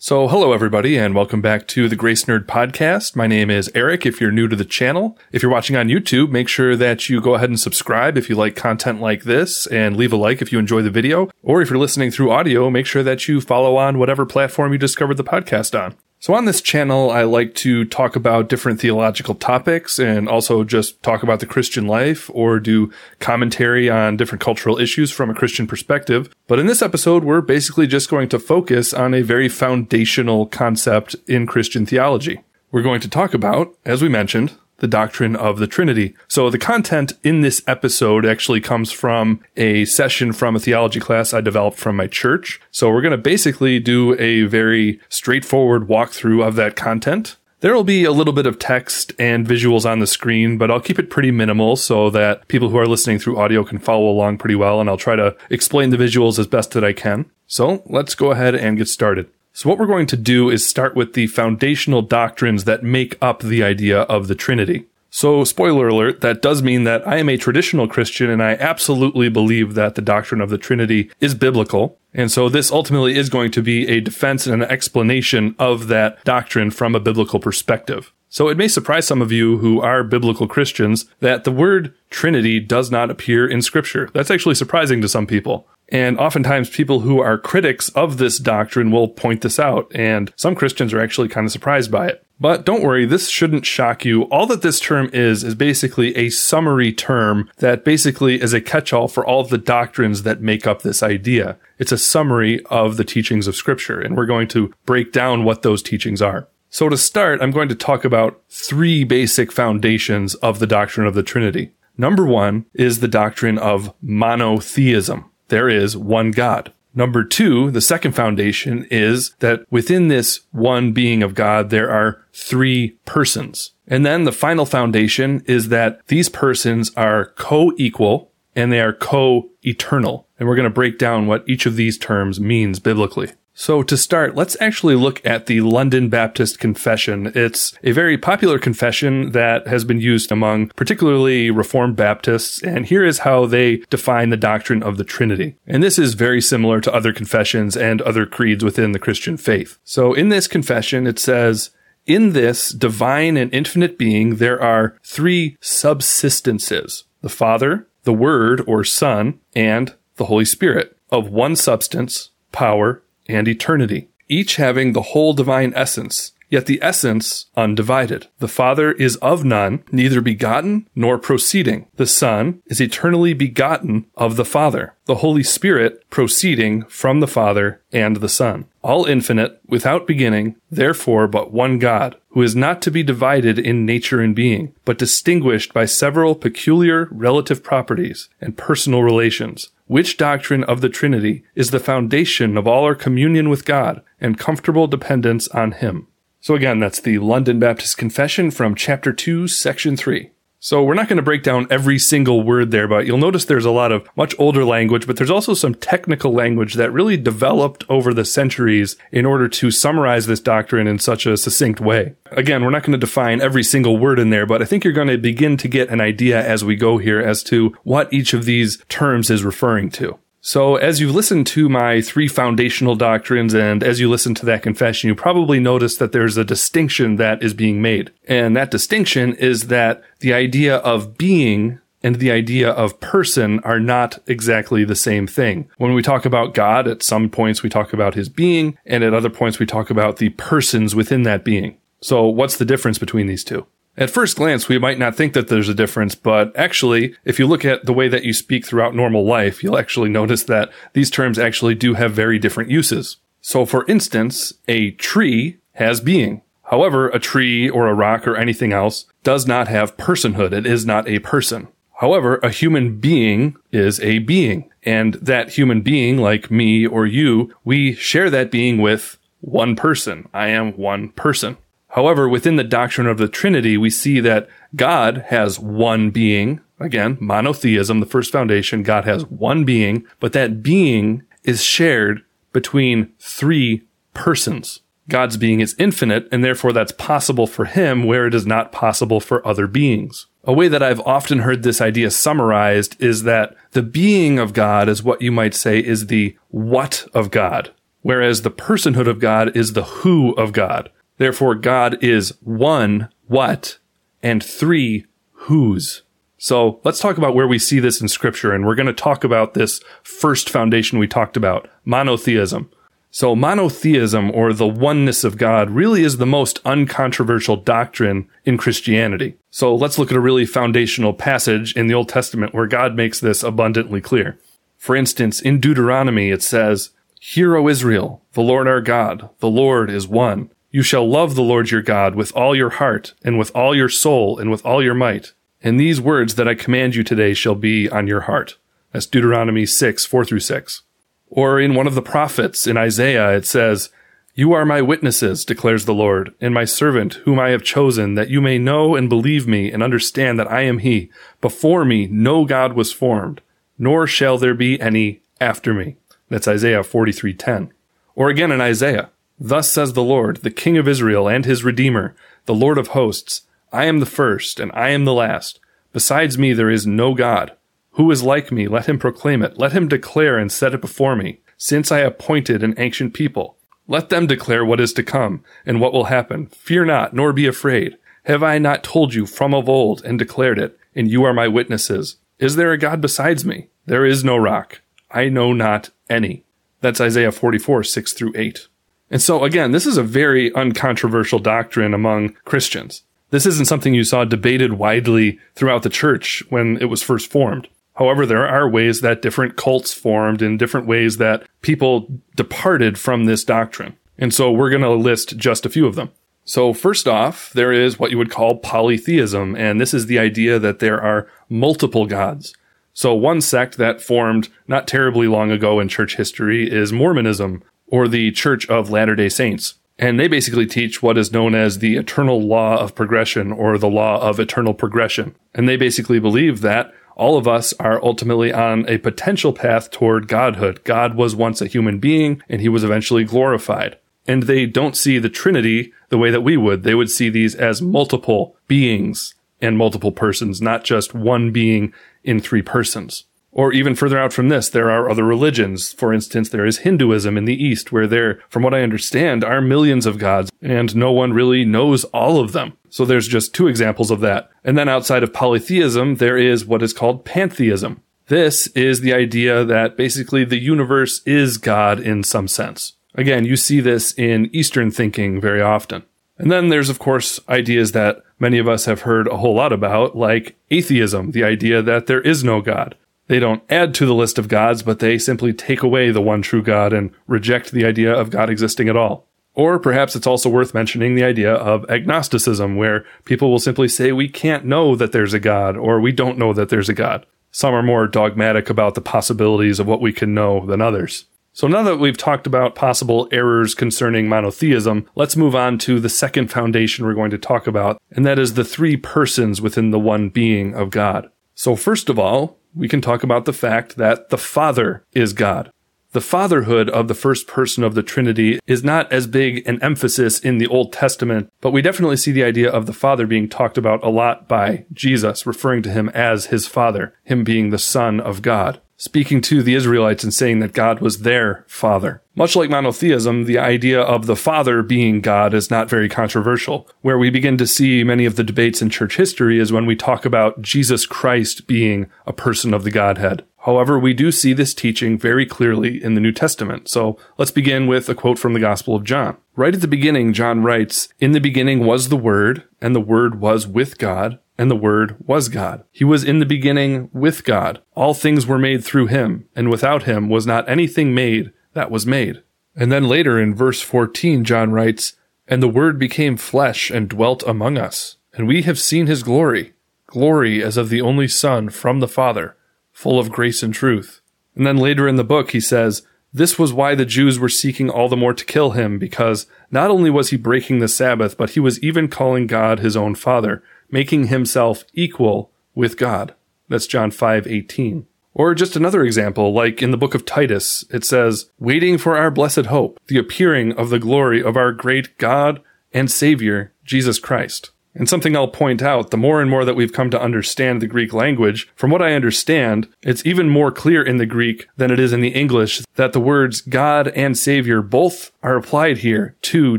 So, 0.09 0.27
hello 0.27 0.55
everybody, 0.55 0.97
and 0.97 1.15
welcome 1.15 1.43
back 1.43 1.69
to 1.69 1.87
the 1.87 1.95
Grace 1.95 2.25
Nerd 2.25 2.47
Podcast. 2.47 3.15
My 3.15 3.27
name 3.27 3.51
is 3.51 3.71
Eric. 3.75 4.07
If 4.07 4.23
you're 4.23 4.33
new 4.33 4.49
to 4.49 4.57
the 4.57 4.65
channel, 4.65 5.19
if 5.33 5.43
you're 5.43 5.53
watching 5.53 5.77
on 5.77 5.89
YouTube, 5.89 6.31
make 6.31 6.49
sure 6.49 6.77
that 6.77 7.11
you 7.11 7.21
go 7.21 7.35
ahead 7.35 7.51
and 7.51 7.61
subscribe 7.61 8.17
if 8.17 8.31
you 8.31 8.35
like 8.35 8.57
content 8.57 9.03
like 9.03 9.25
this, 9.25 9.67
and 9.67 9.99
leave 9.99 10.15
a 10.15 10.17
like 10.17 10.41
if 10.41 10.51
you 10.51 10.59
enjoy 10.59 10.81
the 10.81 10.89
video. 10.89 11.29
Or 11.43 11.61
if 11.61 11.69
you're 11.69 11.79
listening 11.79 12.11
through 12.11 12.31
audio, 12.31 12.71
make 12.71 12.87
sure 12.87 13.03
that 13.03 13.29
you 13.29 13.43
follow 13.43 13.77
on 13.77 13.99
whatever 13.99 14.25
platform 14.25 14.73
you 14.73 14.79
discovered 14.79 15.19
the 15.19 15.25
podcast 15.25 15.79
on. 15.79 15.95
So 16.21 16.35
on 16.35 16.47
this 16.47 16.61
channel, 16.61 17.13
I 17.13 17.23
like 17.23 17.55
to 17.57 17.85
talk 17.85 18.17
about 18.17 18.49
different 18.49 18.81
theological 18.81 19.37
topics 19.37 20.01
and 20.01 20.29
also 20.29 20.65
just 20.65 21.01
talk 21.05 21.23
about 21.23 21.39
the 21.39 21.47
Christian 21.47 21.87
life 21.87 22.29
or 22.35 22.59
do 22.59 22.93
commentary 23.21 23.89
on 23.89 24.17
different 24.17 24.43
cultural 24.43 24.81
issues 24.81 25.13
from 25.13 25.31
a 25.31 25.35
Christian 25.35 25.69
perspective. 25.69 26.29
But 26.49 26.59
in 26.59 26.67
this 26.67 26.83
episode, 26.83 27.23
we're 27.23 27.41
basically 27.41 27.87
just 27.87 28.11
going 28.11 28.29
to 28.31 28.41
focus 28.41 28.93
on 28.93 29.15
a 29.15 29.23
very 29.23 29.49
foundational 29.49 30.47
concept 30.47 31.15
in 31.29 31.47
Christian 31.47 31.87
theology. 31.87 32.41
We're 32.73 32.83
going 32.83 33.01
to 33.03 33.09
talk 33.09 33.33
about, 33.33 33.73
as 33.85 34.03
we 34.03 34.09
mentioned, 34.09 34.55
the 34.79 34.89
doctrine 34.89 35.37
of 35.37 35.59
the 35.59 35.67
Trinity. 35.67 36.15
So 36.27 36.51
the 36.51 36.59
content 36.59 37.13
in 37.23 37.43
this 37.43 37.63
episode 37.67 38.25
actually 38.25 38.61
comes 38.61 38.91
from 38.91 39.41
a 39.57 39.85
session 39.85 40.33
from 40.33 40.57
a 40.57 40.61
theology 40.61 41.01
class 41.01 41.35
I 41.35 41.41
developed 41.41 41.79
from 41.79 41.97
my 41.97 42.07
church. 42.07 42.61
So 42.71 42.91
we're 42.91 43.03
going 43.03 43.13
to 43.13 43.19
basically 43.19 43.79
do 43.81 44.19
a 44.19 44.45
very 44.45 45.01
straightforward 45.09 45.89
walkthrough 45.89 46.47
of 46.47 46.57
that 46.57 46.77
content. 46.77 47.37
There 47.61 47.75
will 47.75 47.83
be 47.83 48.05
a 48.05 48.13
little 48.13 48.33
bit 48.33 48.47
of 48.47 48.61
text 48.61 49.13
and 49.19 49.45
visuals 49.45 49.85
on 49.85 49.99
the 49.99 50.07
screen, 50.07 50.59
but 50.59 50.71
I'll 50.71 50.81
keep 50.81 50.99
it 50.99 51.11
pretty 51.11 51.33
minimal 51.33 51.75
so 51.75 52.09
that 52.11 52.47
people 52.47 52.69
who 52.69 52.79
are 52.79 52.87
listening 52.87 53.19
through 53.19 53.37
audio 53.37 53.65
can 53.65 53.81
follow 53.81 54.09
along 54.09 54.39
pretty 54.39 54.55
well, 54.55 54.81
and 54.81 54.89
I'll 54.89 54.97
try 54.97 55.17
to 55.17 55.37
explain 55.51 55.91
the 55.91 55.97
visuals 55.97 56.39
as 56.39 56.47
best 56.47 56.71
that 56.73 56.85
I 56.85 56.93
can. 56.93 57.29
So 57.49 57.83
let's 57.87 58.15
go 58.15 58.31
ahead 58.31 58.55
and 58.55 58.79
get 58.79 58.87
started. 58.87 59.29
So 59.59 59.69
what 59.69 59.77
we're 59.77 59.87
going 59.87 60.07
to 60.07 60.17
do 60.17 60.51
is 60.51 60.65
start 60.65 60.95
with 60.95 61.15
the 61.15 61.27
foundational 61.27 62.01
doctrines 62.01 62.63
that 62.63 62.85
make 62.85 63.19
up 63.21 63.41
the 63.41 63.65
idea 63.65 64.03
of 64.03 64.29
the 64.29 64.37
Trinity. 64.37 64.87
So, 65.11 65.43
spoiler 65.43 65.89
alert, 65.89 66.21
that 66.21 66.41
does 66.41 66.63
mean 66.63 66.85
that 66.85 67.05
I 67.09 67.17
am 67.17 67.29
a 67.29 67.37
traditional 67.37 67.89
Christian 67.89 68.31
and 68.31 68.41
I 68.41 68.53
absolutely 68.53 69.29
believe 69.29 69.75
that 69.75 69.97
the 69.97 70.01
doctrine 70.01 70.41
of 70.41 70.51
the 70.51 70.59
Trinity 70.59 71.11
is 71.19 71.35
biblical. 71.35 71.99
And 72.15 72.31
so 72.31 72.49
this 72.49 72.71
ultimately 72.71 73.17
is 73.17 73.29
going 73.29 73.51
to 73.51 73.61
be 73.61 73.89
a 73.89 74.01
defense 74.01 74.47
and 74.47 74.63
an 74.63 74.71
explanation 74.71 75.57
of 75.59 75.89
that 75.89 76.23
doctrine 76.23 76.71
from 76.71 76.95
a 76.95 77.01
biblical 77.01 77.41
perspective. 77.41 78.13
So 78.29 78.49
it 78.49 78.57
may 78.57 78.69
surprise 78.69 79.09
some 79.09 79.21
of 79.21 79.33
you 79.33 79.59
who 79.59 79.81
are 79.81 80.05
biblical 80.05 80.47
Christians 80.47 81.07
that 81.19 81.43
the 81.43 81.51
word 81.51 81.93
Trinity 82.11 82.61
does 82.61 82.93
not 82.93 83.11
appear 83.11 83.45
in 83.45 83.63
scripture. 83.63 84.09
That's 84.15 84.31
actually 84.31 84.55
surprising 84.55 85.01
to 85.01 85.09
some 85.09 85.27
people. 85.27 85.67
And 85.91 86.19
oftentimes 86.19 86.69
people 86.69 87.01
who 87.01 87.21
are 87.21 87.39
critics 87.39 87.89
of 87.91 88.19
this 88.19 88.39
doctrine 88.39 88.91
will 88.91 89.09
point 89.09 89.41
this 89.41 89.59
out, 89.59 89.91
and 89.95 90.33
some 90.37 90.55
Christians 90.55 90.93
are 90.93 91.01
actually 91.01 91.29
kind 91.29 91.47
of 91.47 91.53
surprised 91.53 91.91
by 91.91 92.09
it. 92.09 92.25
But 92.41 92.65
don't 92.65 92.83
worry, 92.83 93.05
this 93.05 93.29
shouldn't 93.29 93.67
shock 93.67 94.05
you. 94.05 94.23
All 94.25 94.47
that 94.47 94.63
this 94.63 94.79
term 94.79 95.11
is, 95.13 95.43
is 95.43 95.55
basically 95.55 96.15
a 96.17 96.31
summary 96.31 96.93
term 96.93 97.51
that 97.57 97.85
basically 97.85 98.41
is 98.41 98.53
a 98.53 98.61
catch 98.61 98.93
all 98.93 99.09
for 99.09 99.27
all 99.27 99.41
of 99.41 99.49
the 99.49 99.59
doctrines 99.59 100.23
that 100.23 100.41
make 100.41 100.67
up 100.67 100.83
this 100.83 101.03
idea. 101.03 101.59
It's 101.79 101.91
a 101.91 101.99
summary 101.99 102.65
of 102.67 102.97
the 102.97 103.05
teachings 103.05 103.49
of 103.49 103.57
Scripture, 103.57 104.01
and 104.01 104.17
we're 104.17 104.27
going 104.27 104.49
to 104.49 104.73
break 104.87 105.11
down 105.13 105.45
what 105.45 105.63
those 105.63 105.83
teachings 105.83 106.23
are. 106.23 106.49
So 106.71 106.89
to 106.89 106.99
start, 106.99 107.41
I'm 107.41 107.51
going 107.51 107.71
to 107.71 107.75
talk 107.75 108.05
about 108.05 108.41
three 108.51 109.03
basic 109.03 109.51
foundations 109.51 110.35
of 110.37 110.59
the 110.59 110.67
doctrine 110.67 111.07
of 111.07 111.15
the 111.15 111.23
Trinity. 111.23 111.73
Number 111.97 112.25
one 112.25 112.67
is 112.75 113.01
the 113.01 113.09
doctrine 113.09 113.59
of 113.59 113.93
monotheism 114.01 115.29
there 115.49 115.69
is 115.69 115.97
one 115.97 116.31
God. 116.31 116.73
Number 116.95 117.23
two, 117.23 117.71
the 117.71 117.81
second 117.81 118.13
foundation 118.13 118.87
is 118.91 119.35
that 119.39 119.65
within 119.71 120.09
this 120.09 120.41
one 120.51 120.93
being 120.93 121.23
of 121.23 121.35
God, 121.35 121.71
there 121.71 121.91
are 121.91 122.25
three 122.33 122.97
persons. 123.05 123.73
And 123.87 124.05
then 124.05 124.25
the 124.25 124.33
final 124.33 124.67
foundation 124.67 125.43
is 125.47 125.69
that 125.69 126.05
these 126.09 126.29
persons 126.29 126.91
are 126.97 127.27
co-equal 127.37 128.33
and 128.57 128.73
they 128.73 128.81
are 128.81 128.93
co-eternal. 128.93 130.27
And 130.39 130.49
we're 130.49 130.57
going 130.57 130.65
to 130.65 130.71
break 130.71 130.99
down 130.99 131.27
what 131.27 131.49
each 131.49 131.67
of 131.67 131.77
these 131.77 131.99
terms 131.99 132.41
means 132.41 132.81
biblically. 132.81 133.33
So 133.59 133.83
to 133.83 133.97
start, 133.97 134.37
let's 134.37 134.57
actually 134.61 134.95
look 134.95 135.21
at 135.27 135.47
the 135.47 135.63
London 135.63 136.09
Baptist 136.09 136.61
Confession. 136.61 137.33
It's 137.35 137.77
a 137.83 137.91
very 137.91 138.17
popular 138.17 138.57
confession 138.57 139.33
that 139.33 139.67
has 139.67 139.83
been 139.83 140.01
used 140.01 140.31
among 140.31 140.69
particularly 140.77 141.51
Reformed 141.51 141.97
Baptists, 141.97 142.63
and 142.63 142.87
here 142.87 143.05
is 143.05 143.19
how 143.19 143.47
they 143.47 143.79
define 143.91 144.31
the 144.31 144.37
doctrine 144.37 144.81
of 144.85 144.97
the 144.97 145.03
Trinity. 145.03 145.57
And 145.67 145.83
this 145.83 145.99
is 145.99 146.15
very 146.15 146.41
similar 146.41 146.81
to 146.81 146.95
other 146.95 147.13
confessions 147.13 147.77
and 147.77 148.01
other 148.03 148.27
creeds 148.27 148.63
within 148.63 148.93
the 148.93 149.01
Christian 149.01 149.37
faith. 149.37 149.77
So 149.83 150.15
in 150.15 150.29
this 150.29 150.47
confession, 150.47 151.09
it 151.09 151.19
says, 151.19 151.71
in 152.07 152.35
this 152.35 152.71
divine 152.71 153.37
and 153.37 153.53
infinite 153.53 153.99
being, 153.99 154.37
there 154.37 154.63
are 154.63 154.97
three 155.03 155.57
subsistences. 155.61 157.03
The 157.23 157.29
Father, 157.29 157.89
the 158.05 158.13
Word 158.13 158.63
or 158.69 158.85
Son, 158.85 159.41
and 159.57 159.93
the 160.15 160.27
Holy 160.27 160.45
Spirit 160.45 160.97
of 161.11 161.29
one 161.29 161.57
substance, 161.57 162.31
power, 162.53 163.03
and 163.29 163.47
eternity, 163.47 164.09
each 164.29 164.57
having 164.57 164.93
the 164.93 165.03
whole 165.03 165.33
divine 165.33 165.73
essence, 165.75 166.33
yet 166.51 166.67
the 166.67 166.79
essence 166.83 167.47
undivided. 167.57 168.27
The 168.39 168.49
Father 168.49 168.93
is 168.93 169.17
of 169.17 169.45
none, 169.45 169.85
neither 169.93 170.21
begotten 170.21 170.89
nor 170.95 171.19
proceeding. 171.19 171.87
The 171.97 172.07
Son 172.07 172.63
is 172.67 172.81
eternally 172.81 173.35
begotten 173.35 174.07
of 174.17 174.37
the 174.37 174.45
Father. 174.45 174.95
The 175.07 175.17
Holy 175.17 175.43
Spirit 175.43 176.09
proceeding 176.11 176.85
from 176.85 177.21
the 177.21 177.27
Father 177.27 177.83
and 177.93 178.17
the 178.17 178.29
Son. 178.29 178.67
All 178.83 179.05
infinite, 179.05 179.61
without 179.67 180.07
beginning, 180.07 180.57
therefore 180.71 181.29
but 181.29 181.53
one 181.53 181.79
God, 181.79 182.17
who 182.31 182.43
is 182.43 182.57
not 182.57 182.81
to 182.83 182.91
be 182.91 183.03
divided 183.03 183.59
in 183.59 183.85
nature 183.85 184.21
and 184.21 184.35
being, 184.35 184.75
but 184.85 184.99
distinguished 184.99 185.75
by 185.75 185.85
several 185.85 186.35
peculiar 186.35 187.09
relative 187.11 187.63
properties 187.63 188.29
and 188.41 188.57
personal 188.57 189.03
relations 189.03 189.71
which 189.89 190.17
doctrine 190.17 190.63
of 190.65 190.81
the 190.81 190.89
Trinity 190.89 191.43
is 191.55 191.71
the 191.71 191.81
foundation 191.81 192.57
of 192.57 192.69
all 192.69 192.85
our 192.85 192.95
communion 192.95 193.49
with 193.49 193.65
God 193.65 194.03
and 194.21 194.39
comfortable 194.39 194.87
dependence 194.87 195.49
on 195.49 195.73
Him. 195.73 196.07
So 196.41 196.55
again, 196.55 196.79
that's 196.79 197.01
the 197.01 197.19
London 197.19 197.59
Baptist 197.59 197.99
Confession 197.99 198.51
from 198.53 198.75
chapter 198.75 199.13
2, 199.13 199.49
section 199.49 199.97
3. 199.97 200.31
So 200.61 200.83
we're 200.83 200.95
not 200.95 201.09
going 201.09 201.19
to 201.19 201.23
break 201.23 201.45
down 201.45 201.69
every 201.71 202.01
single 202.01 202.43
word 202.43 202.73
there, 202.73 202.89
but 202.89 203.07
you'll 203.07 203.17
notice 203.17 203.45
there's 203.45 203.65
a 203.65 203.71
lot 203.71 203.93
of 203.93 204.09
much 204.17 204.35
older 204.41 204.65
language, 204.65 205.07
but 205.07 205.17
there's 205.17 205.31
also 205.31 205.55
some 205.55 205.77
technical 205.77 206.33
language 206.33 206.75
that 206.75 206.93
really 206.93 207.17
developed 207.17 207.85
over 207.89 208.13
the 208.13 208.25
centuries 208.25 208.97
in 209.13 209.25
order 209.25 209.49
to 209.49 209.71
summarize 209.71 210.27
this 210.27 210.41
doctrine 210.41 210.89
in 210.89 210.99
such 210.99 211.27
a 211.27 211.37
succinct 211.37 211.81
way. 211.81 212.17
Again, 212.33 212.65
we're 212.65 212.71
not 212.71 212.83
going 212.83 212.93
to 212.93 212.99
define 212.99 213.41
every 213.41 213.63
single 213.63 213.99
word 213.99 214.19
in 214.19 214.31
there, 214.31 214.47
but 214.47 214.61
I 214.61 214.65
think 214.65 214.83
you're 214.83 214.93
going 214.93 215.09
to 215.09 215.17
begin 215.17 215.57
to 215.59 215.69
get 215.69 215.91
an 215.91 216.01
idea 216.01 216.45
as 216.45 216.65
we 216.65 216.75
go 216.75 216.99
here 216.99 217.21
as 217.21 217.45
to 217.45 217.77
what 217.85 218.13
each 218.13 218.35
of 218.35 218.45
these 218.45 218.83
terms 218.89 219.31
is 219.31 219.45
referring 219.45 219.91
to. 219.91 220.19
So, 220.49 220.77
as 220.77 220.99
you've 220.99 221.15
listened 221.15 221.47
to 221.49 221.69
my 221.69 222.01
three 222.01 222.27
foundational 222.27 222.95
doctrines 222.95 223.53
and 223.53 223.85
as 223.85 224.01
you 224.01 224.09
listen 224.09 224.35
to 224.37 224.47
that 224.47 224.63
confession, 224.63 225.09
you 225.09 225.15
probably 225.15 225.61
notice 225.61 225.99
that 225.99 226.13
there's 226.13 226.39
a 226.39 226.45
distinction 226.45 227.17
that 227.17 227.43
is 227.43 227.53
being 227.53 227.83
made. 227.83 228.13
And 228.27 228.57
that 228.57 228.71
distinction 228.71 229.35
is 229.35 229.67
that 229.67 230.03
the 230.21 230.33
idea 230.33 230.77
of 230.77 231.19
being 231.19 231.81
and 232.03 232.17
the 232.17 232.31
idea 232.31 232.71
of 232.71 232.99
person 232.99 233.61
are 233.61 233.79
not 233.79 234.21
exactly 234.27 234.85
the 234.85 234.97
same 234.97 235.27
thing. 235.27 235.69
When 235.77 235.93
we 235.93 236.01
talk 236.01 236.25
about 236.25 236.55
God, 236.55 236.89
at 236.89 237.03
some 237.03 237.29
points 237.29 237.63
we 237.63 237.69
talk 237.69 237.93
about 237.93 238.15
his 238.15 238.31
being, 238.31 238.79
and 238.87 239.05
at 239.05 239.13
other 239.13 239.29
points 239.29 239.59
we 239.59 239.67
talk 239.67 239.91
about 239.91 240.17
the 240.17 240.31
persons 240.31 240.95
within 240.95 241.25
that 241.25 241.45
being. 241.45 241.77
So, 242.01 242.27
what's 242.27 242.57
the 242.57 242.65
difference 242.65 242.97
between 242.97 243.27
these 243.27 243.45
two? 243.45 243.67
At 243.99 244.11
first 244.11 244.37
glance, 244.37 244.69
we 244.69 244.79
might 244.79 245.01
not 245.01 245.17
think 245.17 245.33
that 245.33 245.49
there's 245.49 245.69
a 245.69 245.75
difference, 245.75 246.15
but 246.15 246.57
actually, 246.57 247.17
if 247.25 247.41
you 247.41 247.49
look 247.49 247.65
at 247.65 247.85
the 247.85 247.93
way 247.93 248.07
that 248.07 248.23
you 248.23 248.33
speak 248.33 248.65
throughout 248.65 248.95
normal 248.95 249.27
life, 249.27 249.61
you'll 249.65 249.77
actually 249.77 250.09
notice 250.09 250.45
that 250.45 250.71
these 250.93 251.11
terms 251.11 251.37
actually 251.37 251.75
do 251.75 251.95
have 251.95 252.13
very 252.13 252.39
different 252.39 252.71
uses. 252.71 253.17
So 253.41 253.67
for 253.67 253.85
instance, 253.89 254.53
a 254.69 254.93
tree 254.93 255.59
has 255.73 256.01
being. 256.01 256.43
However, 256.71 257.09
a 257.09 257.19
tree 257.19 257.69
or 257.69 257.89
a 257.89 257.95
rock 257.95 258.29
or 258.29 258.37
anything 258.37 258.73
else 258.73 259.07
does 259.25 259.49
not 259.49 259.67
have 259.67 259.97
personhood. 259.97 260.53
It 260.53 260.65
is 260.65 260.87
not 260.87 261.09
a 261.09 261.19
person. 261.19 261.67
However, 261.95 262.37
a 262.37 262.51
human 262.51 263.01
being 263.01 263.57
is 263.73 263.99
a 263.99 264.21
being. 264.21 264.71
And 264.85 265.15
that 265.15 265.55
human 265.55 265.81
being, 265.81 266.19
like 266.19 266.53
me 266.53 266.87
or 266.87 267.05
you, 267.05 267.53
we 267.65 267.95
share 267.95 268.31
that 268.31 268.53
being 268.53 268.79
with 268.79 269.19
one 269.41 269.75
person. 269.75 270.29
I 270.33 270.49
am 270.49 270.75
one 270.75 271.09
person. 271.09 271.57
However, 271.89 272.29
within 272.29 272.57
the 272.57 272.65
doctrine 272.65 273.07
of 273.07 273.19
the 273.19 273.29
Trinity, 273.29 273.77
we 273.77 273.91
see 273.91 274.21
that 274.21 274.49
God 274.77 275.25
has 275.29 275.59
one 275.59 276.11
being, 276.11 276.61
Again, 276.81 277.19
monotheism, 277.21 278.01
the 278.01 278.07
first 278.07 278.31
foundation, 278.31 278.83
God 278.83 279.05
has 279.05 279.27
one 279.27 279.65
being, 279.65 280.07
but 280.21 280.33
that 280.33 280.63
being 280.63 281.23
is 281.43 281.63
shared 281.63 282.23
between 282.53 283.13
three 283.19 283.83
persons. 284.15 284.81
God's 285.09 285.37
being 285.37 285.61
is 285.61 285.75
infinite, 285.79 286.29
and 286.31 286.45
therefore 286.45 286.73
that's 286.73 286.93
possible 286.93 287.47
for 287.47 287.65
him 287.65 288.05
where 288.05 288.27
it 288.27 288.35
is 288.35 288.47
not 288.47 288.73
possible 288.73 289.21
for 289.21 289.47
other 289.47 289.67
beings. 289.67 290.27
A 290.45 290.53
way 290.53 290.69
that 290.69 290.83
I've 290.83 291.01
often 291.01 291.41
heard 291.41 291.63
this 291.63 291.81
idea 291.81 292.11
summarized 292.11 293.01
is 293.03 293.25
that 293.25 293.57
the 293.73 293.83
being 293.83 294.39
of 294.39 294.53
God 294.53 294.89
is 294.89 295.03
what 295.03 295.23
you 295.23 295.33
might 295.33 295.55
say 295.55 295.79
is 295.79 296.07
the 296.07 296.37
what 296.49 297.07
of 297.13 297.31
God, 297.31 297.71
whereas 298.03 298.43
the 298.43 298.51
personhood 298.51 299.09
of 299.09 299.19
God 299.19 299.57
is 299.57 299.73
the 299.73 299.85
who 299.85 300.33
of 300.35 300.53
God. 300.53 300.91
Therefore, 301.19 301.55
God 301.55 302.03
is 302.03 302.33
one 302.43 303.09
what 303.27 303.79
and 304.23 304.43
three 304.43 305.05
whose. 305.33 306.03
So 306.39 306.81
let's 306.85 307.01
talk 307.01 307.19
about 307.19 307.35
where 307.35 307.49
we 307.49 307.59
see 307.59 307.81
this 307.81 308.01
in 308.01 308.09
scripture. 308.09 308.53
And 308.53 308.65
we're 308.65 308.77
going 308.77 308.87
to 308.87 308.93
talk 308.93 309.25
about 309.25 309.55
this 309.55 309.81
first 310.03 310.49
foundation 310.49 310.99
we 310.99 311.09
talked 311.09 311.37
about, 311.37 311.69
monotheism. 311.85 312.71
So 313.11 313.35
monotheism 313.35 314.31
or 314.33 314.53
the 314.53 314.69
oneness 314.69 315.25
of 315.25 315.39
God 315.39 315.71
really 315.71 316.05
is 316.05 316.19
the 316.19 316.27
most 316.27 316.61
uncontroversial 316.65 317.57
doctrine 317.57 318.29
in 318.45 318.59
Christianity. 318.59 319.37
So 319.51 319.75
let's 319.75 319.99
look 319.99 320.11
at 320.11 320.17
a 320.17 320.21
really 320.21 320.47
foundational 320.47 321.15
passage 321.15 321.75
in 321.75 321.87
the 321.87 321.95
Old 321.95 322.09
Testament 322.09 322.55
where 322.55 322.67
God 322.67 322.95
makes 322.95 323.19
this 323.19 323.43
abundantly 323.43 324.01
clear. 324.01 324.39
For 324.77 324.95
instance, 324.95 325.41
in 325.41 325.59
Deuteronomy, 325.59 326.31
it 326.31 326.43
says, 326.43 326.91
Hear, 327.19 327.57
O 327.57 327.67
Israel, 327.67 328.23
the 328.35 328.43
Lord 328.43 328.69
our 328.69 328.81
God, 328.81 329.31
the 329.41 329.49
Lord 329.49 329.91
is 329.91 330.07
one. 330.07 330.51
You 330.71 330.83
shall 330.83 331.09
love 331.09 331.35
the 331.35 331.43
Lord 331.43 331.71
your 331.71 331.83
God 331.83 332.15
with 332.15 332.35
all 332.37 332.55
your 332.55 332.71
heart, 332.71 333.15
and 333.23 333.39
with 333.39 333.51
all 333.55 333.75
your 333.75 333.89
soul, 333.89 334.39
and 334.39 334.51
with 334.51 334.65
all 334.67 334.83
your 334.83 334.95
might. 334.95 335.33
And 335.63 335.81
these 335.81 336.01
words 336.01 336.35
that 336.35 336.47
I 336.47 336.55
command 336.55 336.95
you 336.95 337.03
today 337.03 337.35
shall 337.35 337.55
be 337.55 337.89
on 337.89 338.07
your 338.07 338.23
heart. 338.23 338.59
That's 338.93 339.07
Deuteronomy 339.07 339.67
6, 339.67 340.05
4 340.05 340.25
through 340.25 340.41
6. 340.41 340.83
Or 341.29 341.61
in 341.61 341.75
one 341.75 341.87
of 341.87 341.95
the 341.95 342.03
prophets 342.03 342.67
in 342.67 342.77
Isaiah, 342.77 343.35
it 343.35 343.47
says, 343.47 343.91
You 344.35 344.53
are 344.53 344.65
my 344.65 344.81
witnesses, 344.81 345.45
declares 345.45 345.85
the 345.85 345.95
Lord, 345.95 346.35
and 346.41 346.55
my 346.55 346.65
servant, 346.65 347.15
whom 347.25 347.39
I 347.39 347.51
have 347.51 347.63
chosen, 347.63 348.15
that 348.15 348.31
you 348.31 348.41
may 348.41 348.59
know 348.59 348.95
and 348.95 349.09
believe 349.09 349.47
me 349.47 349.73
and 349.73 349.83
understand 349.83 350.39
that 350.39 350.51
I 350.51 350.63
am 350.63 350.79
he. 350.79 351.11
Before 351.41 351.85
me 351.85 352.07
no 352.07 352.45
God 352.45 352.75
was 352.75 352.93
formed, 352.93 353.41
nor 353.79 354.07
shall 354.07 354.39
there 354.39 354.55
be 354.55 354.81
any 354.81 355.21
after 355.41 355.75
me. 355.75 355.97
That's 356.29 356.49
Isaiah 356.49 356.83
43:10. 356.83 357.71
Or 358.15 358.29
again 358.29 358.53
in 358.53 358.61
Isaiah, 358.61 359.11
Thus 359.41 359.71
says 359.71 359.93
the 359.93 360.03
Lord, 360.03 360.39
the 360.39 360.51
King 360.51 360.77
of 360.77 360.89
Israel 360.89 361.29
and 361.29 361.45
his 361.45 361.65
Redeemer, 361.65 362.15
the 362.47 362.55
Lord 362.55 362.79
of 362.79 362.89
hosts, 362.89 363.43
I 363.73 363.85
am 363.85 364.01
the 364.01 364.07
first 364.07 364.59
and 364.59 364.73
I 364.73 364.89
am 364.91 365.05
the 365.05 365.15
last. 365.15 365.61
Besides 365.93 366.39
me 366.39 366.53
there 366.53 366.71
is 366.71 366.87
no 366.87 367.15
God. 367.15 367.53
Who 367.93 368.11
is 368.11 368.23
like 368.23 368.51
me? 368.51 368.69
Let 368.69 368.87
him 368.87 368.99
proclaim 368.99 369.43
it. 369.43 369.59
Let 369.59 369.73
him 369.73 369.89
declare 369.89 370.39
and 370.39 370.51
set 370.51 370.75
it 370.75 370.81
before 370.81 371.17
me, 371.17 371.41
since 371.57 371.93
I 371.93 371.99
appointed 372.01 372.63
an 372.63 372.75
ancient 372.79 373.15
people. 373.15 373.57
Let 373.87 374.09
them 374.09 374.27
declare 374.27 374.65
what 374.65 374.81
is 374.81 374.93
to 374.95 375.03
come 375.03 375.43
and 375.65 375.81
what 375.81 375.93
will 375.93 376.05
happen. 376.05 376.47
Fear 376.47 376.85
not, 376.85 377.15
nor 377.15 377.33
be 377.33 377.47
afraid. 377.47 377.97
Have 378.25 378.43
I 378.43 378.59
not 378.59 378.85
told 378.85 379.15
you 379.15 379.25
from 379.25 379.55
of 379.55 379.69
old 379.69 380.05
and 380.05 380.19
declared 380.19 380.59
it, 380.59 380.79
and 380.95 381.11
you 381.11 381.25
are 381.25 381.33
my 381.33 381.49
witnesses? 381.49 382.17
Is 382.39 382.57
there 382.57 382.73
a 382.73 382.79
God 382.79 383.01
besides 383.01 383.45
me? 383.45 383.69
There 383.87 384.05
is 384.05 384.23
no 384.23 384.37
rock. 384.37 384.83
I 385.11 385.29
know 385.29 385.53
not 385.53 385.91
any. 386.11 386.45
That's 386.81 387.01
Isaiah 387.01 387.33
44, 387.33 387.83
6 387.83 388.13
through 388.13 388.33
8. 388.37 388.69
And 389.11 389.23
so 389.23 389.45
again, 389.45 389.73
this 389.73 389.87
is 389.87 389.97
a 389.97 390.03
very 390.03 390.55
uncontroversial 390.55 391.39
doctrine 391.39 391.95
among 391.95 392.35
Christians. 392.45 393.03
This 393.31 393.47
isn't 393.47 393.67
something 393.67 393.95
you 393.95 394.05
saw 394.05 394.25
debated 394.25 394.75
widely 394.75 395.39
throughout 395.55 395.83
the 395.83 395.91
church 395.91 396.43
when 396.49 396.79
it 396.79 396.87
was 396.87 397.03
first 397.03 397.31
formed. 397.31 397.69
However, 397.95 398.25
there 398.25 398.47
are 398.47 398.69
ways 398.69 399.01
that 399.01 399.23
different 399.23 399.57
cults 399.57 399.93
formed 399.93 400.41
and 400.41 400.59
different 400.59 400.87
ways 400.87 401.17
that 401.17 401.47
people 401.63 402.07
departed 402.37 402.99
from 402.99 403.25
this 403.25 403.45
doctrine. 403.45 403.97
And 404.19 404.33
so 404.33 404.53
we're 404.53 404.71
going 404.71 404.83
to 404.83 404.91
list 404.91 405.37
just 405.37 405.67
a 405.67 405.71
few 405.71 405.87
of 405.87 405.95
them. 405.95 406.11
So 406.45 406.73
first 406.73 407.07
off, 407.07 407.53
there 407.53 407.73
is 407.73 407.99
what 407.99 408.11
you 408.11 408.17
would 408.17 408.31
call 408.31 408.57
polytheism, 408.57 409.55
and 409.57 409.79
this 409.79 409.93
is 409.93 410.07
the 410.07 410.19
idea 410.19 410.59
that 410.59 410.79
there 410.79 410.99
are 410.99 411.29
multiple 411.51 412.07
gods. 412.07 412.55
So 412.95 413.15
one 413.15 413.43
sect 413.43 413.77
that 413.77 414.01
formed 414.01 414.49
not 414.67 414.89
terribly 414.89 415.27
long 415.27 415.51
ago 415.51 415.79
in 415.79 415.89
church 415.89 416.17
history 416.17 416.71
is 416.71 416.91
Mormonism, 416.93 417.63
or 417.91 418.09
the 418.09 418.31
Church 418.33 418.69
of 418.69 418.91
Latter-day 418.91 419.29
Saints. 419.29 419.75
And 419.99 420.19
they 420.19 420.29
basically 420.29 420.67
teach 420.67 421.03
what 421.03 421.19
is 421.19 421.33
known 421.33 421.55
as 421.55 421.79
the 421.79 421.97
eternal 421.97 422.41
law 422.41 422.79
of 422.79 422.95
progression 422.95 423.51
or 423.51 423.79
the 423.79 423.89
law 423.89 424.21
of 424.21 424.39
eternal 424.39 424.73
progression. 424.73 425.35
And 425.55 425.69
they 425.69 425.77
basically 425.77 426.21
believe 426.21 426.61
that 426.61 426.93
all 427.17 427.37
of 427.37 427.49
us 427.49 427.73
are 427.81 428.03
ultimately 428.05 428.53
on 428.53 428.89
a 428.89 428.99
potential 428.99 429.53
path 429.53 429.91
toward 429.91 430.29
godhood. 430.29 430.85
God 430.85 431.17
was 431.17 431.35
once 431.35 431.61
a 431.61 431.67
human 431.67 431.99
being 431.99 432.41
and 432.49 432.61
he 432.61 432.69
was 432.69 432.85
eventually 432.85 433.25
glorified. 433.25 433.99
And 434.29 434.45
they 434.45 434.67
don't 434.67 434.97
see 434.97 435.19
the 435.19 435.29
Trinity 435.29 435.93
the 436.11 436.19
way 436.19 436.31
that 436.31 436.43
we 436.43 436.57
would. 436.57 436.85
They 436.85 436.95
would 436.95 437.11
see 437.11 437.29
these 437.29 437.57
as 437.57 437.83
multiple 437.83 438.57
beings 438.69 439.35
and 439.61 439.77
multiple 439.77 440.13
persons, 440.13 440.63
not 440.63 440.85
just 440.85 441.13
one 441.13 441.51
being 441.51 441.93
in 442.23 442.39
three 442.39 442.63
persons. 442.63 443.25
Or 443.59 443.73
even 443.73 443.97
further 443.97 444.21
out 444.21 444.33
from 444.33 444.51
this, 444.51 444.69
there 444.69 444.89
are 444.89 445.11
other 445.11 445.25
religions. 445.25 445.93
For 445.93 446.15
instance, 446.15 446.51
there 446.51 446.65
is 446.65 446.79
Hinduism 446.79 447.37
in 447.37 447.45
the 447.45 447.61
East, 447.61 447.91
where 447.91 448.07
there, 448.07 448.39
from 448.49 448.63
what 448.63 448.73
I 448.73 448.83
understand, 448.83 449.43
are 449.43 449.61
millions 449.61 450.07
of 450.07 450.17
gods, 450.17 450.53
and 450.63 450.95
no 450.95 451.11
one 451.11 451.33
really 451.33 451.65
knows 451.65 452.05
all 452.05 452.39
of 452.39 452.53
them. 452.53 452.75
So 452.89 453.05
there's 453.05 453.27
just 453.27 453.53
two 453.53 453.67
examples 453.67 454.13
of 454.13 454.21
that. 454.21 454.49
And 454.63 454.79
then 454.79 454.89
outside 454.89 455.25
of 455.25 455.33
polytheism, 455.33 456.19
there 456.19 456.39
is 456.39 456.67
what 456.67 456.85
is 456.85 456.93
called 456.93 457.25
pantheism. 457.25 458.01
This 458.29 458.69
is 458.77 459.01
the 459.01 459.13
idea 459.13 459.65
that 459.65 459.97
basically 459.97 460.45
the 460.45 460.61
universe 460.61 461.21
is 461.27 461.59
God 461.59 461.99
in 461.99 462.23
some 462.23 462.47
sense. 462.47 462.93
Again, 463.17 463.45
you 463.45 463.57
see 463.57 463.81
this 463.81 464.13
in 464.13 464.55
Eastern 464.55 464.93
thinking 464.93 465.41
very 465.41 465.61
often. 465.61 466.05
And 466.39 466.53
then 466.53 466.69
there's, 466.69 466.91
of 466.91 467.01
course, 467.01 467.41
ideas 467.49 467.91
that 467.91 468.23
many 468.39 468.59
of 468.59 468.69
us 468.69 468.85
have 468.85 469.01
heard 469.01 469.27
a 469.27 469.39
whole 469.39 469.57
lot 469.57 469.73
about, 469.73 470.17
like 470.17 470.55
atheism, 470.71 471.33
the 471.33 471.43
idea 471.43 471.83
that 471.83 472.07
there 472.07 472.21
is 472.21 472.45
no 472.45 472.61
God. 472.61 472.95
They 473.29 473.39
don't 473.39 473.63
add 473.71 473.95
to 473.95 474.07
the 474.07 474.15
list 474.15 474.39
of 474.39 474.49
gods, 474.49 474.83
but 474.83 474.99
they 474.99 475.19
simply 475.19 475.53
take 475.53 475.83
away 475.83 476.11
the 476.11 476.21
one 476.21 476.43
true 476.43 476.63
God 476.63 476.93
and 476.93 477.11
reject 477.27 477.71
the 477.71 477.85
idea 477.85 478.13
of 478.13 478.31
God 478.31 478.51
existing 478.51 478.89
at 478.89 478.97
all. 478.97 479.27
Or 479.55 479.79
perhaps 479.79 480.17
it's 480.17 480.27
also 480.27 480.49
worth 480.49 480.75
mentioning 480.75 481.15
the 481.15 481.25
idea 481.25 481.53
of 481.53 481.85
agnosticism, 481.91 482.77
where 482.77 483.05
people 483.25 483.51
will 483.51 483.59
simply 483.59 483.89
say 483.89 484.13
we 484.13 484.29
can't 484.29 484.65
know 484.65 484.97
that 484.97 485.13
there's 485.13 485.35
a 485.35 485.41
God, 485.41 485.77
or 485.77 486.01
we 486.01 486.13
don't 486.13 486.39
know 486.39 486.53
that 486.53 486.69
there's 486.69 486.89
a 486.89 486.95
God. 486.95 487.27
Some 487.51 487.75
are 487.75 487.83
more 487.83 488.07
dogmatic 488.07 488.71
about 488.71 488.95
the 488.95 489.01
possibilities 489.01 489.81
of 489.81 489.87
what 489.87 490.01
we 490.01 490.13
can 490.13 490.33
know 490.33 490.65
than 490.65 490.81
others. 490.81 491.27
So 491.53 491.67
now 491.67 491.83
that 491.83 491.97
we've 491.97 492.17
talked 492.17 492.47
about 492.47 492.77
possible 492.77 493.29
errors 493.33 493.75
concerning 493.75 494.29
monotheism, 494.29 495.09
let's 495.17 495.37
move 495.37 495.57
on 495.57 495.77
to 495.79 495.99
the 495.99 496.09
second 496.09 496.53
foundation 496.53 497.05
we're 497.05 497.15
going 497.15 497.33
to 497.33 497.39
talk 497.39 497.67
about, 497.67 498.01
and 498.13 498.25
that 498.25 498.39
is 498.39 498.55
the 498.55 498.65
three 498.65 498.97
persons 498.97 499.61
within 499.61 499.91
the 499.91 499.99
one 499.99 500.29
being 500.29 500.73
of 500.73 500.91
God. 500.91 501.29
So 501.57 501.75
first 501.75 502.09
of 502.09 502.17
all, 502.17 502.58
we 502.79 502.89
can 502.89 503.01
talk 503.01 503.23
about 503.23 503.45
the 503.45 503.53
fact 503.53 503.97
that 503.97 504.31
the 504.31 504.39
Father 504.39 505.05
is 505.13 505.33
God. 505.33 505.73
The 506.13 506.21
fatherhood 506.23 506.89
of 506.89 507.07
the 507.07 507.15
first 507.15 507.47
person 507.47 507.85
of 507.85 507.95
the 507.95 508.03
Trinity 508.03 508.61
is 508.67 508.83
not 508.83 509.13
as 509.13 509.27
big 509.27 509.67
an 509.69 509.83
emphasis 509.83 510.39
in 510.39 510.57
the 510.57 510.67
Old 510.69 510.93
Testament, 510.93 511.53
but 511.61 511.73
we 511.73 511.83
definitely 511.83 512.17
see 512.17 512.33
the 512.33 512.45
idea 512.45 512.71
of 512.71 512.87
the 512.87 512.95
Father 512.95 513.27
being 513.27 513.49
talked 513.49 513.77
about 513.77 514.03
a 514.03 514.09
lot 514.09 514.49
by 514.49 514.87
Jesus, 514.93 515.45
referring 515.45 515.83
to 515.83 515.91
him 515.91 516.09
as 516.11 516.47
his 516.47 516.67
Father, 516.67 517.15
him 517.25 517.45
being 517.45 517.69
the 517.69 517.79
Son 517.79 518.21
of 518.21 518.41
God 518.41 518.81
speaking 518.99 519.41
to 519.41 519.63
the 519.63 519.75
Israelites 519.75 520.25
and 520.25 520.35
saying 520.35 520.59
that 520.59 520.75
God 520.75 521.01
was 521.01 521.21
their 521.21 521.65
father. 521.69 522.21
Much 522.35 522.55
like 522.55 522.69
monotheism, 522.69 523.45
the 523.45 523.59
idea 523.59 524.01
of 524.01 524.27
the 524.27 524.37
Father 524.37 524.83
being 524.83 525.21
God 525.21 525.55
is 525.55 525.71
not 525.71 525.89
very 525.89 526.09
controversial. 526.09 526.89
Where 527.01 527.19
we 527.19 527.31
begin 527.31 527.57
to 527.59 527.67
see 527.67 528.05
many 528.05 528.27
of 528.27 528.37
the 528.37 528.45
debates 528.45 528.83
in 528.83 528.91
church 528.91 529.17
history 529.17 529.59
is 529.59 529.73
when 529.73 529.87
we 529.87 529.97
talk 529.97 530.25
about 530.25 530.61
Jesus 530.61 531.07
Christ 531.07 531.67
being 531.67 532.11
a 532.27 532.33
person 532.33 532.75
of 532.75 532.85
the 532.85 532.91
Godhead. 532.91 533.45
However, 533.59 533.99
we 533.99 534.15
do 534.15 534.33
see 534.33 534.53
this 534.53 534.75
teaching 534.75 535.19
very 535.19 535.45
clearly 535.45 536.03
in 536.03 536.15
the 536.15 536.21
New 536.21 536.33
Testament. 536.33 536.89
So 536.89 537.19
let's 537.37 537.51
begin 537.51 537.87
with 537.87 538.09
a 538.09 538.15
quote 538.15 538.39
from 538.39 538.53
the 538.53 538.61
Gospel 538.61 538.95
of 538.95 539.05
John. 539.05 539.37
Right 539.57 539.75
at 539.75 539.81
the 539.81 539.89
beginning, 539.89 540.33
John 540.33 540.63
writes, 540.63 541.09
In 541.19 541.33
the 541.33 541.41
beginning 541.41 541.85
was 541.85 542.09
the 542.09 542.17
Word, 542.17 542.65
and 542.81 542.95
the 542.95 543.01
Word 543.01 543.41
was 543.41 543.67
with 543.67 543.99
God, 543.99 544.39
and 544.59 544.71
the 544.71 544.77
Word 544.77 545.17
was 545.25 545.49
God. 545.49 545.85
He 545.93 546.05
was 546.05 546.25
in 546.25 546.41
the 546.41 546.47
beginning 546.47 547.09
with 547.13 547.45
God. 547.45 547.81
All 547.95 548.13
things 548.13 548.47
were 548.47 548.59
made 548.59 548.85
through 548.85 549.07
him, 549.07 549.49
and 549.55 549.71
without 549.71 550.03
him 550.03 550.29
was 550.29 550.47
not 550.47 550.69
anything 550.69 551.15
made 551.15 551.53
that 551.75 551.91
was 551.91 552.05
made. 552.05 552.43
And 552.75 552.91
then 552.91 553.09
later 553.09 553.41
in 553.41 553.55
verse 553.55 553.81
14, 553.81 554.45
John 554.45 554.73
writes, 554.73 555.15
And 555.47 555.63
the 555.63 555.69
Word 555.69 555.99
became 555.99 556.37
flesh 556.37 556.91
and 556.91 557.09
dwelt 557.09 557.45
among 557.47 557.79
us, 557.79 558.17
and 558.35 558.49
we 558.49 558.63
have 558.63 558.79
seen 558.79 559.07
his 559.07 559.23
glory, 559.23 559.75
glory 560.07 560.63
as 560.63 560.77
of 560.77 560.89
the 560.89 561.01
only 561.01 561.29
Son 561.29 561.71
from 561.71 562.01
the 562.01 562.09
Father, 562.09 562.57
full 562.93 563.19
of 563.19 563.31
grace 563.31 563.63
and 563.63 563.73
truth. 563.73 564.21
And 564.57 564.67
then 564.67 564.77
later 564.77 565.07
in 565.07 565.17
the 565.17 565.25
book, 565.25 565.53
he 565.53 565.61
says, 565.61 566.03
this 566.33 566.59
was 566.59 566.75
why 566.75 566.95
the 566.95 567.07
Jews 567.07 567.39
were 567.39 567.49
seeking 567.49 567.89
all 567.89 568.09
the 568.09 568.17
more 568.17 568.35
to 568.35 568.45
kill 568.45 568.73
him, 568.73 568.99
because 568.99 569.47
not 569.71 569.91
only 569.91 570.11
was 570.11 570.29
he 570.29 570.37
breaking 570.37 570.79
the 570.79 570.89
Sabbath, 570.89 571.39
but 571.39 571.51
he 571.51 571.61
was 571.61 571.83
even 571.83 572.09
calling 572.09 572.47
God 572.47 572.81
his 572.81 572.97
own 572.97 573.15
Father, 573.15 573.63
making 573.91 574.29
himself 574.29 574.85
equal 574.93 575.51
with 575.75 575.97
God. 575.97 576.35
That's 576.69 576.87
John 576.87 577.11
5 577.11 577.47
18. 577.47 578.07
Or 578.35 578.55
just 578.55 578.77
another 578.77 579.03
example, 579.03 579.53
like 579.53 579.83
in 579.83 579.91
the 579.91 579.97
book 579.97 580.15
of 580.15 580.25
Titus, 580.25 580.85
it 580.91 581.05
says, 581.05 581.51
waiting 581.59 581.99
for 581.99 582.17
our 582.17 582.31
blessed 582.31 582.67
hope, 582.67 583.01
the 583.09 583.19
appearing 583.19 583.73
of 583.73 583.91
the 583.91 583.99
glory 583.99 584.41
of 584.43 584.57
our 584.57 584.71
great 584.71 585.19
God 585.19 585.61
and 585.93 586.11
Savior, 586.11 586.73
Jesus 586.85 587.19
Christ. 587.19 587.73
And 587.95 588.09
something 588.09 588.37
I'll 588.37 588.49
point 588.49 588.83
out, 588.83 589.11
the 589.11 589.17
more 589.17 589.41
and 589.41 589.51
more 589.51 589.65
that 589.65 589.75
we've 589.75 589.93
come 589.93 590.11
to 590.11 590.21
understand 590.21 590.81
the 590.81 590.87
Greek 590.87 591.13
language, 591.13 591.69
from 591.75 591.91
what 591.91 592.03
I 592.03 592.15
understand, 592.15 592.89
it's 593.03 593.27
even 593.27 593.49
more 593.49 593.73
clear 593.73 594.03
in 594.03 594.19
the 594.19 594.27
Greek 594.27 594.67
than 594.77 594.91
it 594.91 595.01
is 595.01 595.13
in 595.13 595.21
the 595.21 595.29
English 595.35 595.83
that 595.97 596.13
the 596.13 596.21
words 596.21 596.61
God 596.61 597.09
and 597.09 597.37
Savior 597.37 597.83
both 597.83 598.31
are 598.43 598.57
applied 598.57 598.99
here 598.99 599.37
to 599.43 599.79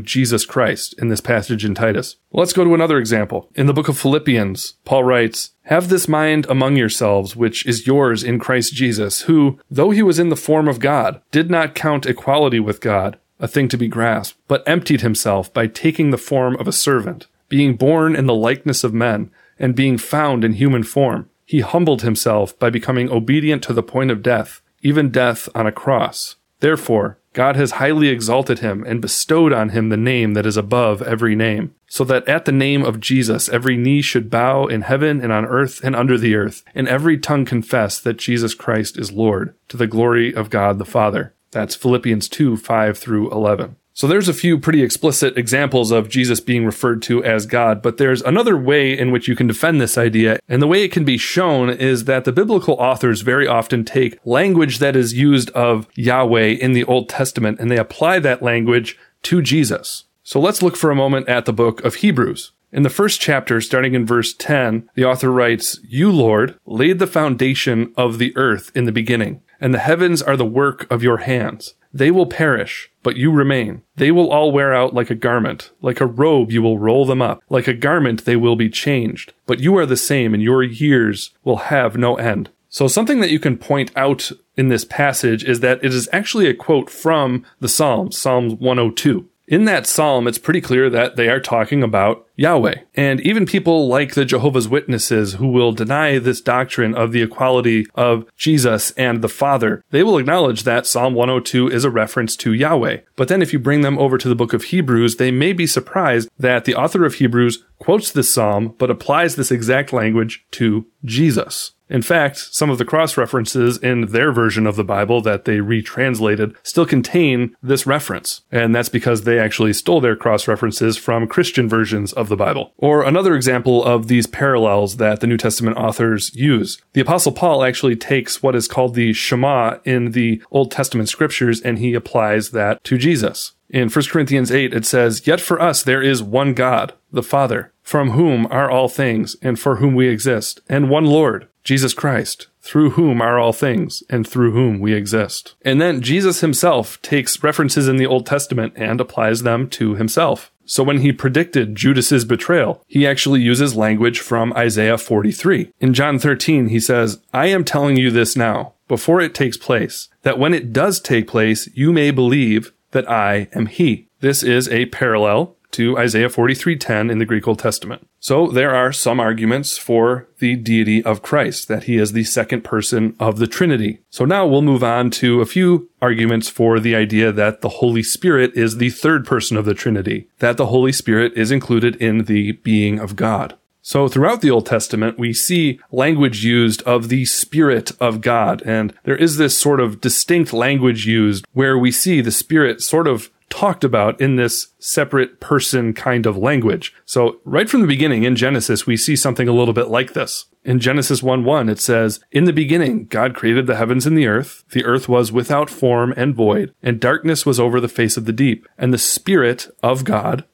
Jesus 0.00 0.44
Christ 0.44 0.94
in 0.98 1.08
this 1.08 1.20
passage 1.20 1.64
in 1.64 1.74
Titus. 1.74 2.16
Let's 2.32 2.52
go 2.52 2.64
to 2.64 2.74
another 2.74 2.98
example. 2.98 3.50
In 3.54 3.66
the 3.66 3.72
book 3.72 3.88
of 3.88 3.98
Philippians, 3.98 4.74
Paul 4.84 5.04
writes, 5.04 5.50
Have 5.64 5.88
this 5.88 6.06
mind 6.06 6.46
among 6.48 6.76
yourselves, 6.76 7.34
which 7.34 7.64
is 7.66 7.86
yours 7.86 8.22
in 8.22 8.38
Christ 8.38 8.74
Jesus, 8.74 9.22
who, 9.22 9.58
though 9.70 9.90
he 9.90 10.02
was 10.02 10.18
in 10.18 10.28
the 10.28 10.36
form 10.36 10.68
of 10.68 10.78
God, 10.78 11.22
did 11.30 11.50
not 11.50 11.74
count 11.74 12.06
equality 12.06 12.60
with 12.60 12.80
God 12.80 13.18
a 13.40 13.48
thing 13.48 13.68
to 13.68 13.78
be 13.78 13.88
grasped, 13.88 14.38
but 14.46 14.62
emptied 14.66 15.00
himself 15.00 15.52
by 15.52 15.66
taking 15.66 16.10
the 16.10 16.18
form 16.18 16.56
of 16.56 16.68
a 16.68 16.72
servant 16.72 17.26
being 17.50 17.76
born 17.76 18.16
in 18.16 18.24
the 18.24 18.34
likeness 18.34 18.82
of 18.82 18.94
men, 18.94 19.30
and 19.58 19.76
being 19.76 19.98
found 19.98 20.42
in 20.42 20.54
human 20.54 20.82
form, 20.82 21.28
he 21.44 21.60
humbled 21.60 22.00
himself 22.00 22.58
by 22.58 22.70
becoming 22.70 23.10
obedient 23.10 23.62
to 23.64 23.74
the 23.74 23.82
point 23.82 24.10
of 24.10 24.22
death, 24.22 24.62
even 24.80 25.10
death 25.10 25.50
on 25.54 25.66
a 25.66 25.72
cross. 25.72 26.36
Therefore, 26.60 27.18
God 27.32 27.56
has 27.56 27.72
highly 27.72 28.08
exalted 28.08 28.58
him 28.58 28.84
and 28.86 29.00
bestowed 29.00 29.52
on 29.52 29.68
him 29.68 29.88
the 29.88 29.96
name 29.96 30.34
that 30.34 30.46
is 30.46 30.56
above 30.56 31.00
every 31.02 31.36
name, 31.36 31.74
so 31.86 32.02
that 32.04 32.26
at 32.28 32.44
the 32.44 32.52
name 32.52 32.82
of 32.82 32.98
Jesus 32.98 33.48
every 33.48 33.76
knee 33.76 34.02
should 34.02 34.30
bow 34.30 34.66
in 34.66 34.82
heaven 34.82 35.20
and 35.20 35.32
on 35.32 35.44
earth 35.44 35.80
and 35.84 35.94
under 35.94 36.18
the 36.18 36.34
earth, 36.34 36.64
and 36.74 36.88
every 36.88 37.18
tongue 37.18 37.44
confess 37.44 38.00
that 38.00 38.16
Jesus 38.16 38.54
Christ 38.54 38.98
is 38.98 39.12
Lord, 39.12 39.54
to 39.68 39.76
the 39.76 39.86
glory 39.86 40.34
of 40.34 40.50
God 40.50 40.78
the 40.78 40.84
Father. 40.84 41.34
That's 41.52 41.74
Philippians 41.74 42.28
2 42.28 42.56
5 42.56 42.98
through 42.98 43.30
11. 43.30 43.76
So 44.00 44.06
there's 44.06 44.30
a 44.30 44.32
few 44.32 44.58
pretty 44.58 44.82
explicit 44.82 45.36
examples 45.36 45.90
of 45.90 46.08
Jesus 46.08 46.40
being 46.40 46.64
referred 46.64 47.02
to 47.02 47.22
as 47.22 47.44
God, 47.44 47.82
but 47.82 47.98
there's 47.98 48.22
another 48.22 48.56
way 48.56 48.98
in 48.98 49.10
which 49.10 49.28
you 49.28 49.36
can 49.36 49.46
defend 49.46 49.78
this 49.78 49.98
idea. 49.98 50.38
And 50.48 50.62
the 50.62 50.66
way 50.66 50.84
it 50.84 50.90
can 50.90 51.04
be 51.04 51.18
shown 51.18 51.68
is 51.68 52.06
that 52.06 52.24
the 52.24 52.32
biblical 52.32 52.76
authors 52.76 53.20
very 53.20 53.46
often 53.46 53.84
take 53.84 54.18
language 54.24 54.78
that 54.78 54.96
is 54.96 55.12
used 55.12 55.50
of 55.50 55.86
Yahweh 55.96 56.46
in 56.46 56.72
the 56.72 56.84
Old 56.84 57.10
Testament 57.10 57.60
and 57.60 57.70
they 57.70 57.76
apply 57.76 58.20
that 58.20 58.42
language 58.42 58.96
to 59.24 59.42
Jesus. 59.42 60.04
So 60.22 60.40
let's 60.40 60.62
look 60.62 60.78
for 60.78 60.90
a 60.90 60.96
moment 60.96 61.28
at 61.28 61.44
the 61.44 61.52
book 61.52 61.84
of 61.84 61.96
Hebrews. 61.96 62.52
In 62.72 62.84
the 62.84 62.88
first 62.88 63.20
chapter, 63.20 63.60
starting 63.60 63.94
in 63.94 64.06
verse 64.06 64.32
10, 64.32 64.88
the 64.94 65.04
author 65.04 65.30
writes, 65.30 65.78
You, 65.86 66.10
Lord, 66.10 66.58
laid 66.64 67.00
the 67.00 67.06
foundation 67.06 67.92
of 67.98 68.16
the 68.16 68.34
earth 68.34 68.72
in 68.74 68.86
the 68.86 68.92
beginning, 68.92 69.42
and 69.60 69.74
the 69.74 69.78
heavens 69.78 70.22
are 70.22 70.38
the 70.38 70.46
work 70.46 70.90
of 70.90 71.02
your 71.02 71.18
hands. 71.18 71.74
They 71.92 72.10
will 72.10 72.26
perish, 72.26 72.90
but 73.02 73.16
you 73.16 73.30
remain. 73.32 73.82
They 73.96 74.10
will 74.10 74.30
all 74.30 74.52
wear 74.52 74.72
out 74.72 74.94
like 74.94 75.10
a 75.10 75.14
garment. 75.14 75.70
Like 75.82 76.00
a 76.00 76.06
robe, 76.06 76.52
you 76.52 76.62
will 76.62 76.78
roll 76.78 77.04
them 77.04 77.20
up. 77.20 77.42
Like 77.48 77.66
a 77.66 77.74
garment, 77.74 78.24
they 78.24 78.36
will 78.36 78.56
be 78.56 78.70
changed. 78.70 79.32
But 79.46 79.60
you 79.60 79.76
are 79.76 79.86
the 79.86 79.96
same, 79.96 80.32
and 80.32 80.42
your 80.42 80.62
years 80.62 81.30
will 81.42 81.56
have 81.56 81.96
no 81.96 82.16
end. 82.16 82.50
So 82.68 82.86
something 82.86 83.20
that 83.20 83.30
you 83.30 83.40
can 83.40 83.58
point 83.58 83.90
out 83.96 84.30
in 84.56 84.68
this 84.68 84.84
passage 84.84 85.42
is 85.42 85.58
that 85.60 85.82
it 85.82 85.92
is 85.92 86.08
actually 86.12 86.46
a 86.46 86.54
quote 86.54 86.88
from 86.88 87.44
the 87.58 87.68
Psalms, 87.68 88.16
Psalms 88.16 88.54
102 88.54 89.28
in 89.50 89.64
that 89.64 89.84
psalm, 89.84 90.28
it's 90.28 90.38
pretty 90.38 90.60
clear 90.60 90.88
that 90.88 91.16
they 91.16 91.28
are 91.28 91.40
talking 91.40 91.82
about 91.82 92.24
Yahweh. 92.36 92.76
And 92.94 93.20
even 93.20 93.44
people 93.44 93.88
like 93.88 94.14
the 94.14 94.24
Jehovah's 94.24 94.68
Witnesses 94.68 95.34
who 95.34 95.48
will 95.48 95.72
deny 95.72 96.18
this 96.20 96.40
doctrine 96.40 96.94
of 96.94 97.10
the 97.10 97.20
equality 97.20 97.86
of 97.96 98.24
Jesus 98.36 98.92
and 98.92 99.22
the 99.22 99.28
Father, 99.28 99.84
they 99.90 100.04
will 100.04 100.18
acknowledge 100.18 100.62
that 100.62 100.86
Psalm 100.86 101.14
102 101.14 101.68
is 101.68 101.84
a 101.84 101.90
reference 101.90 102.36
to 102.36 102.52
Yahweh. 102.52 102.98
But 103.16 103.26
then 103.26 103.42
if 103.42 103.52
you 103.52 103.58
bring 103.58 103.80
them 103.80 103.98
over 103.98 104.16
to 104.18 104.28
the 104.28 104.36
book 104.36 104.52
of 104.52 104.64
Hebrews, 104.64 105.16
they 105.16 105.32
may 105.32 105.52
be 105.52 105.66
surprised 105.66 106.30
that 106.38 106.64
the 106.64 106.76
author 106.76 107.04
of 107.04 107.14
Hebrews 107.14 107.64
quotes 107.80 108.12
this 108.12 108.32
psalm, 108.32 108.76
but 108.78 108.90
applies 108.90 109.34
this 109.34 109.50
exact 109.50 109.92
language 109.92 110.46
to 110.52 110.86
Jesus. 111.04 111.72
In 111.90 112.02
fact, 112.02 112.38
some 112.52 112.70
of 112.70 112.78
the 112.78 112.84
cross 112.84 113.16
references 113.16 113.76
in 113.76 114.06
their 114.06 114.32
version 114.32 114.66
of 114.66 114.76
the 114.76 114.84
Bible 114.84 115.20
that 115.22 115.44
they 115.44 115.60
retranslated 115.60 116.54
still 116.62 116.86
contain 116.86 117.56
this 117.62 117.86
reference. 117.86 118.42
And 118.52 118.74
that's 118.74 118.88
because 118.88 119.24
they 119.24 119.40
actually 119.40 119.72
stole 119.72 120.00
their 120.00 120.16
cross 120.16 120.46
references 120.46 120.96
from 120.96 121.26
Christian 121.26 121.68
versions 121.68 122.12
of 122.12 122.28
the 122.28 122.36
Bible. 122.36 122.72
Or 122.76 123.02
another 123.02 123.34
example 123.34 123.84
of 123.84 124.06
these 124.06 124.28
parallels 124.28 124.96
that 124.98 125.20
the 125.20 125.26
New 125.26 125.36
Testament 125.36 125.76
authors 125.76 126.32
use. 126.34 126.80
The 126.92 127.00
Apostle 127.00 127.32
Paul 127.32 127.64
actually 127.64 127.96
takes 127.96 128.42
what 128.42 128.54
is 128.54 128.68
called 128.68 128.94
the 128.94 129.12
Shema 129.12 129.78
in 129.84 130.12
the 130.12 130.42
Old 130.52 130.70
Testament 130.70 131.08
scriptures 131.08 131.60
and 131.60 131.78
he 131.78 131.94
applies 131.94 132.50
that 132.50 132.84
to 132.84 132.98
Jesus. 132.98 133.52
In 133.68 133.88
1 133.88 134.04
Corinthians 134.06 134.50
8, 134.50 134.74
it 134.74 134.84
says, 134.84 135.26
Yet 135.26 135.40
for 135.40 135.60
us 135.60 135.82
there 135.82 136.02
is 136.02 136.22
one 136.22 136.54
God, 136.54 136.92
the 137.12 137.22
Father, 137.22 137.72
from 137.82 138.10
whom 138.10 138.46
are 138.50 138.68
all 138.68 138.88
things, 138.88 139.36
and 139.42 139.58
for 139.58 139.76
whom 139.76 139.94
we 139.94 140.08
exist, 140.08 140.60
and 140.68 140.90
one 140.90 141.06
Lord, 141.06 141.46
Jesus 141.64 141.94
Christ, 141.94 142.48
through 142.60 142.90
whom 142.90 143.20
are 143.20 143.38
all 143.38 143.52
things, 143.52 144.02
and 144.08 144.26
through 144.26 144.52
whom 144.52 144.80
we 144.80 144.92
exist. 144.92 145.54
And 145.62 145.80
then 145.80 146.00
Jesus 146.00 146.40
himself 146.40 147.00
takes 147.02 147.42
references 147.42 147.88
in 147.88 147.96
the 147.96 148.06
Old 148.06 148.26
Testament 148.26 148.74
and 148.76 149.00
applies 149.00 149.42
them 149.42 149.68
to 149.70 149.94
himself. 149.94 150.50
So 150.64 150.84
when 150.84 151.00
he 151.00 151.12
predicted 151.12 151.74
Judas's 151.74 152.24
betrayal, 152.24 152.84
he 152.86 153.06
actually 153.06 153.40
uses 153.40 153.74
language 153.74 154.20
from 154.20 154.52
Isaiah 154.52 154.98
43. 154.98 155.72
In 155.80 155.94
John 155.94 156.18
13, 156.18 156.68
he 156.68 156.78
says, 156.78 157.20
I 157.34 157.46
am 157.46 157.64
telling 157.64 157.96
you 157.96 158.10
this 158.10 158.36
now, 158.36 158.74
before 158.86 159.20
it 159.20 159.34
takes 159.34 159.56
place, 159.56 160.08
that 160.22 160.38
when 160.38 160.54
it 160.54 160.72
does 160.72 161.00
take 161.00 161.26
place, 161.26 161.68
you 161.74 161.92
may 161.92 162.12
believe 162.12 162.72
that 162.92 163.10
I 163.10 163.48
am 163.52 163.66
he. 163.66 164.08
This 164.20 164.42
is 164.42 164.68
a 164.68 164.86
parallel 164.86 165.56
to 165.72 165.98
Isaiah 165.98 166.28
43:10 166.28 167.10
in 167.10 167.18
the 167.18 167.24
Greek 167.24 167.46
Old 167.46 167.58
Testament. 167.58 168.06
So 168.18 168.48
there 168.48 168.74
are 168.74 168.92
some 168.92 169.20
arguments 169.20 169.78
for 169.78 170.28
the 170.38 170.56
deity 170.56 171.02
of 171.04 171.22
Christ, 171.22 171.68
that 171.68 171.84
he 171.84 171.96
is 171.96 172.12
the 172.12 172.24
second 172.24 172.64
person 172.64 173.14
of 173.18 173.38
the 173.38 173.46
Trinity. 173.46 174.00
So 174.10 174.24
now 174.24 174.46
we'll 174.46 174.62
move 174.62 174.84
on 174.84 175.10
to 175.12 175.40
a 175.40 175.46
few 175.46 175.88
arguments 176.02 176.48
for 176.48 176.80
the 176.80 176.94
idea 176.94 177.32
that 177.32 177.60
the 177.60 177.68
Holy 177.68 178.02
Spirit 178.02 178.52
is 178.54 178.76
the 178.76 178.90
third 178.90 179.24
person 179.24 179.56
of 179.56 179.64
the 179.64 179.74
Trinity, 179.74 180.28
that 180.38 180.56
the 180.56 180.66
Holy 180.66 180.92
Spirit 180.92 181.32
is 181.36 181.50
included 181.50 181.96
in 181.96 182.24
the 182.24 182.52
being 182.52 182.98
of 182.98 183.16
God. 183.16 183.54
So 183.82 184.08
throughout 184.08 184.42
the 184.42 184.50
Old 184.50 184.66
Testament, 184.66 185.18
we 185.18 185.32
see 185.32 185.80
language 185.90 186.44
used 186.44 186.82
of 186.82 187.08
the 187.08 187.24
Spirit 187.24 187.92
of 187.98 188.20
God. 188.20 188.62
And 188.66 188.92
there 189.04 189.16
is 189.16 189.38
this 189.38 189.56
sort 189.56 189.80
of 189.80 190.02
distinct 190.02 190.52
language 190.52 191.06
used 191.06 191.46
where 191.54 191.78
we 191.78 191.90
see 191.90 192.20
the 192.20 192.30
Spirit 192.30 192.82
sort 192.82 193.08
of 193.08 193.30
talked 193.50 193.84
about 193.84 194.20
in 194.20 194.36
this 194.36 194.68
separate 194.78 195.40
person 195.40 195.92
kind 195.92 196.24
of 196.24 196.36
language. 196.36 196.94
So 197.04 197.40
right 197.44 197.68
from 197.68 197.82
the 197.82 197.86
beginning 197.86 198.22
in 198.22 198.36
Genesis, 198.36 198.86
we 198.86 198.96
see 198.96 199.16
something 199.16 199.48
a 199.48 199.52
little 199.52 199.74
bit 199.74 199.88
like 199.88 200.14
this. 200.14 200.46
In 200.64 200.78
Genesis 200.78 201.22
1 201.22 201.44
1, 201.44 201.68
it 201.68 201.78
says, 201.78 202.20
In 202.30 202.44
the 202.44 202.52
beginning, 202.52 203.06
God 203.06 203.34
created 203.34 203.66
the 203.66 203.76
heavens 203.76 204.06
and 204.06 204.16
the 204.16 204.26
earth. 204.26 204.64
The 204.70 204.84
earth 204.84 205.08
was 205.08 205.32
without 205.32 205.68
form 205.68 206.14
and 206.16 206.34
void, 206.34 206.74
and 206.82 207.00
darkness 207.00 207.44
was 207.44 207.60
over 207.60 207.80
the 207.80 207.88
face 207.88 208.16
of 208.16 208.24
the 208.24 208.32
deep, 208.32 208.66
and 208.78 208.92
the 208.92 208.98
Spirit 208.98 209.68
of 209.82 210.04
God 210.04 210.44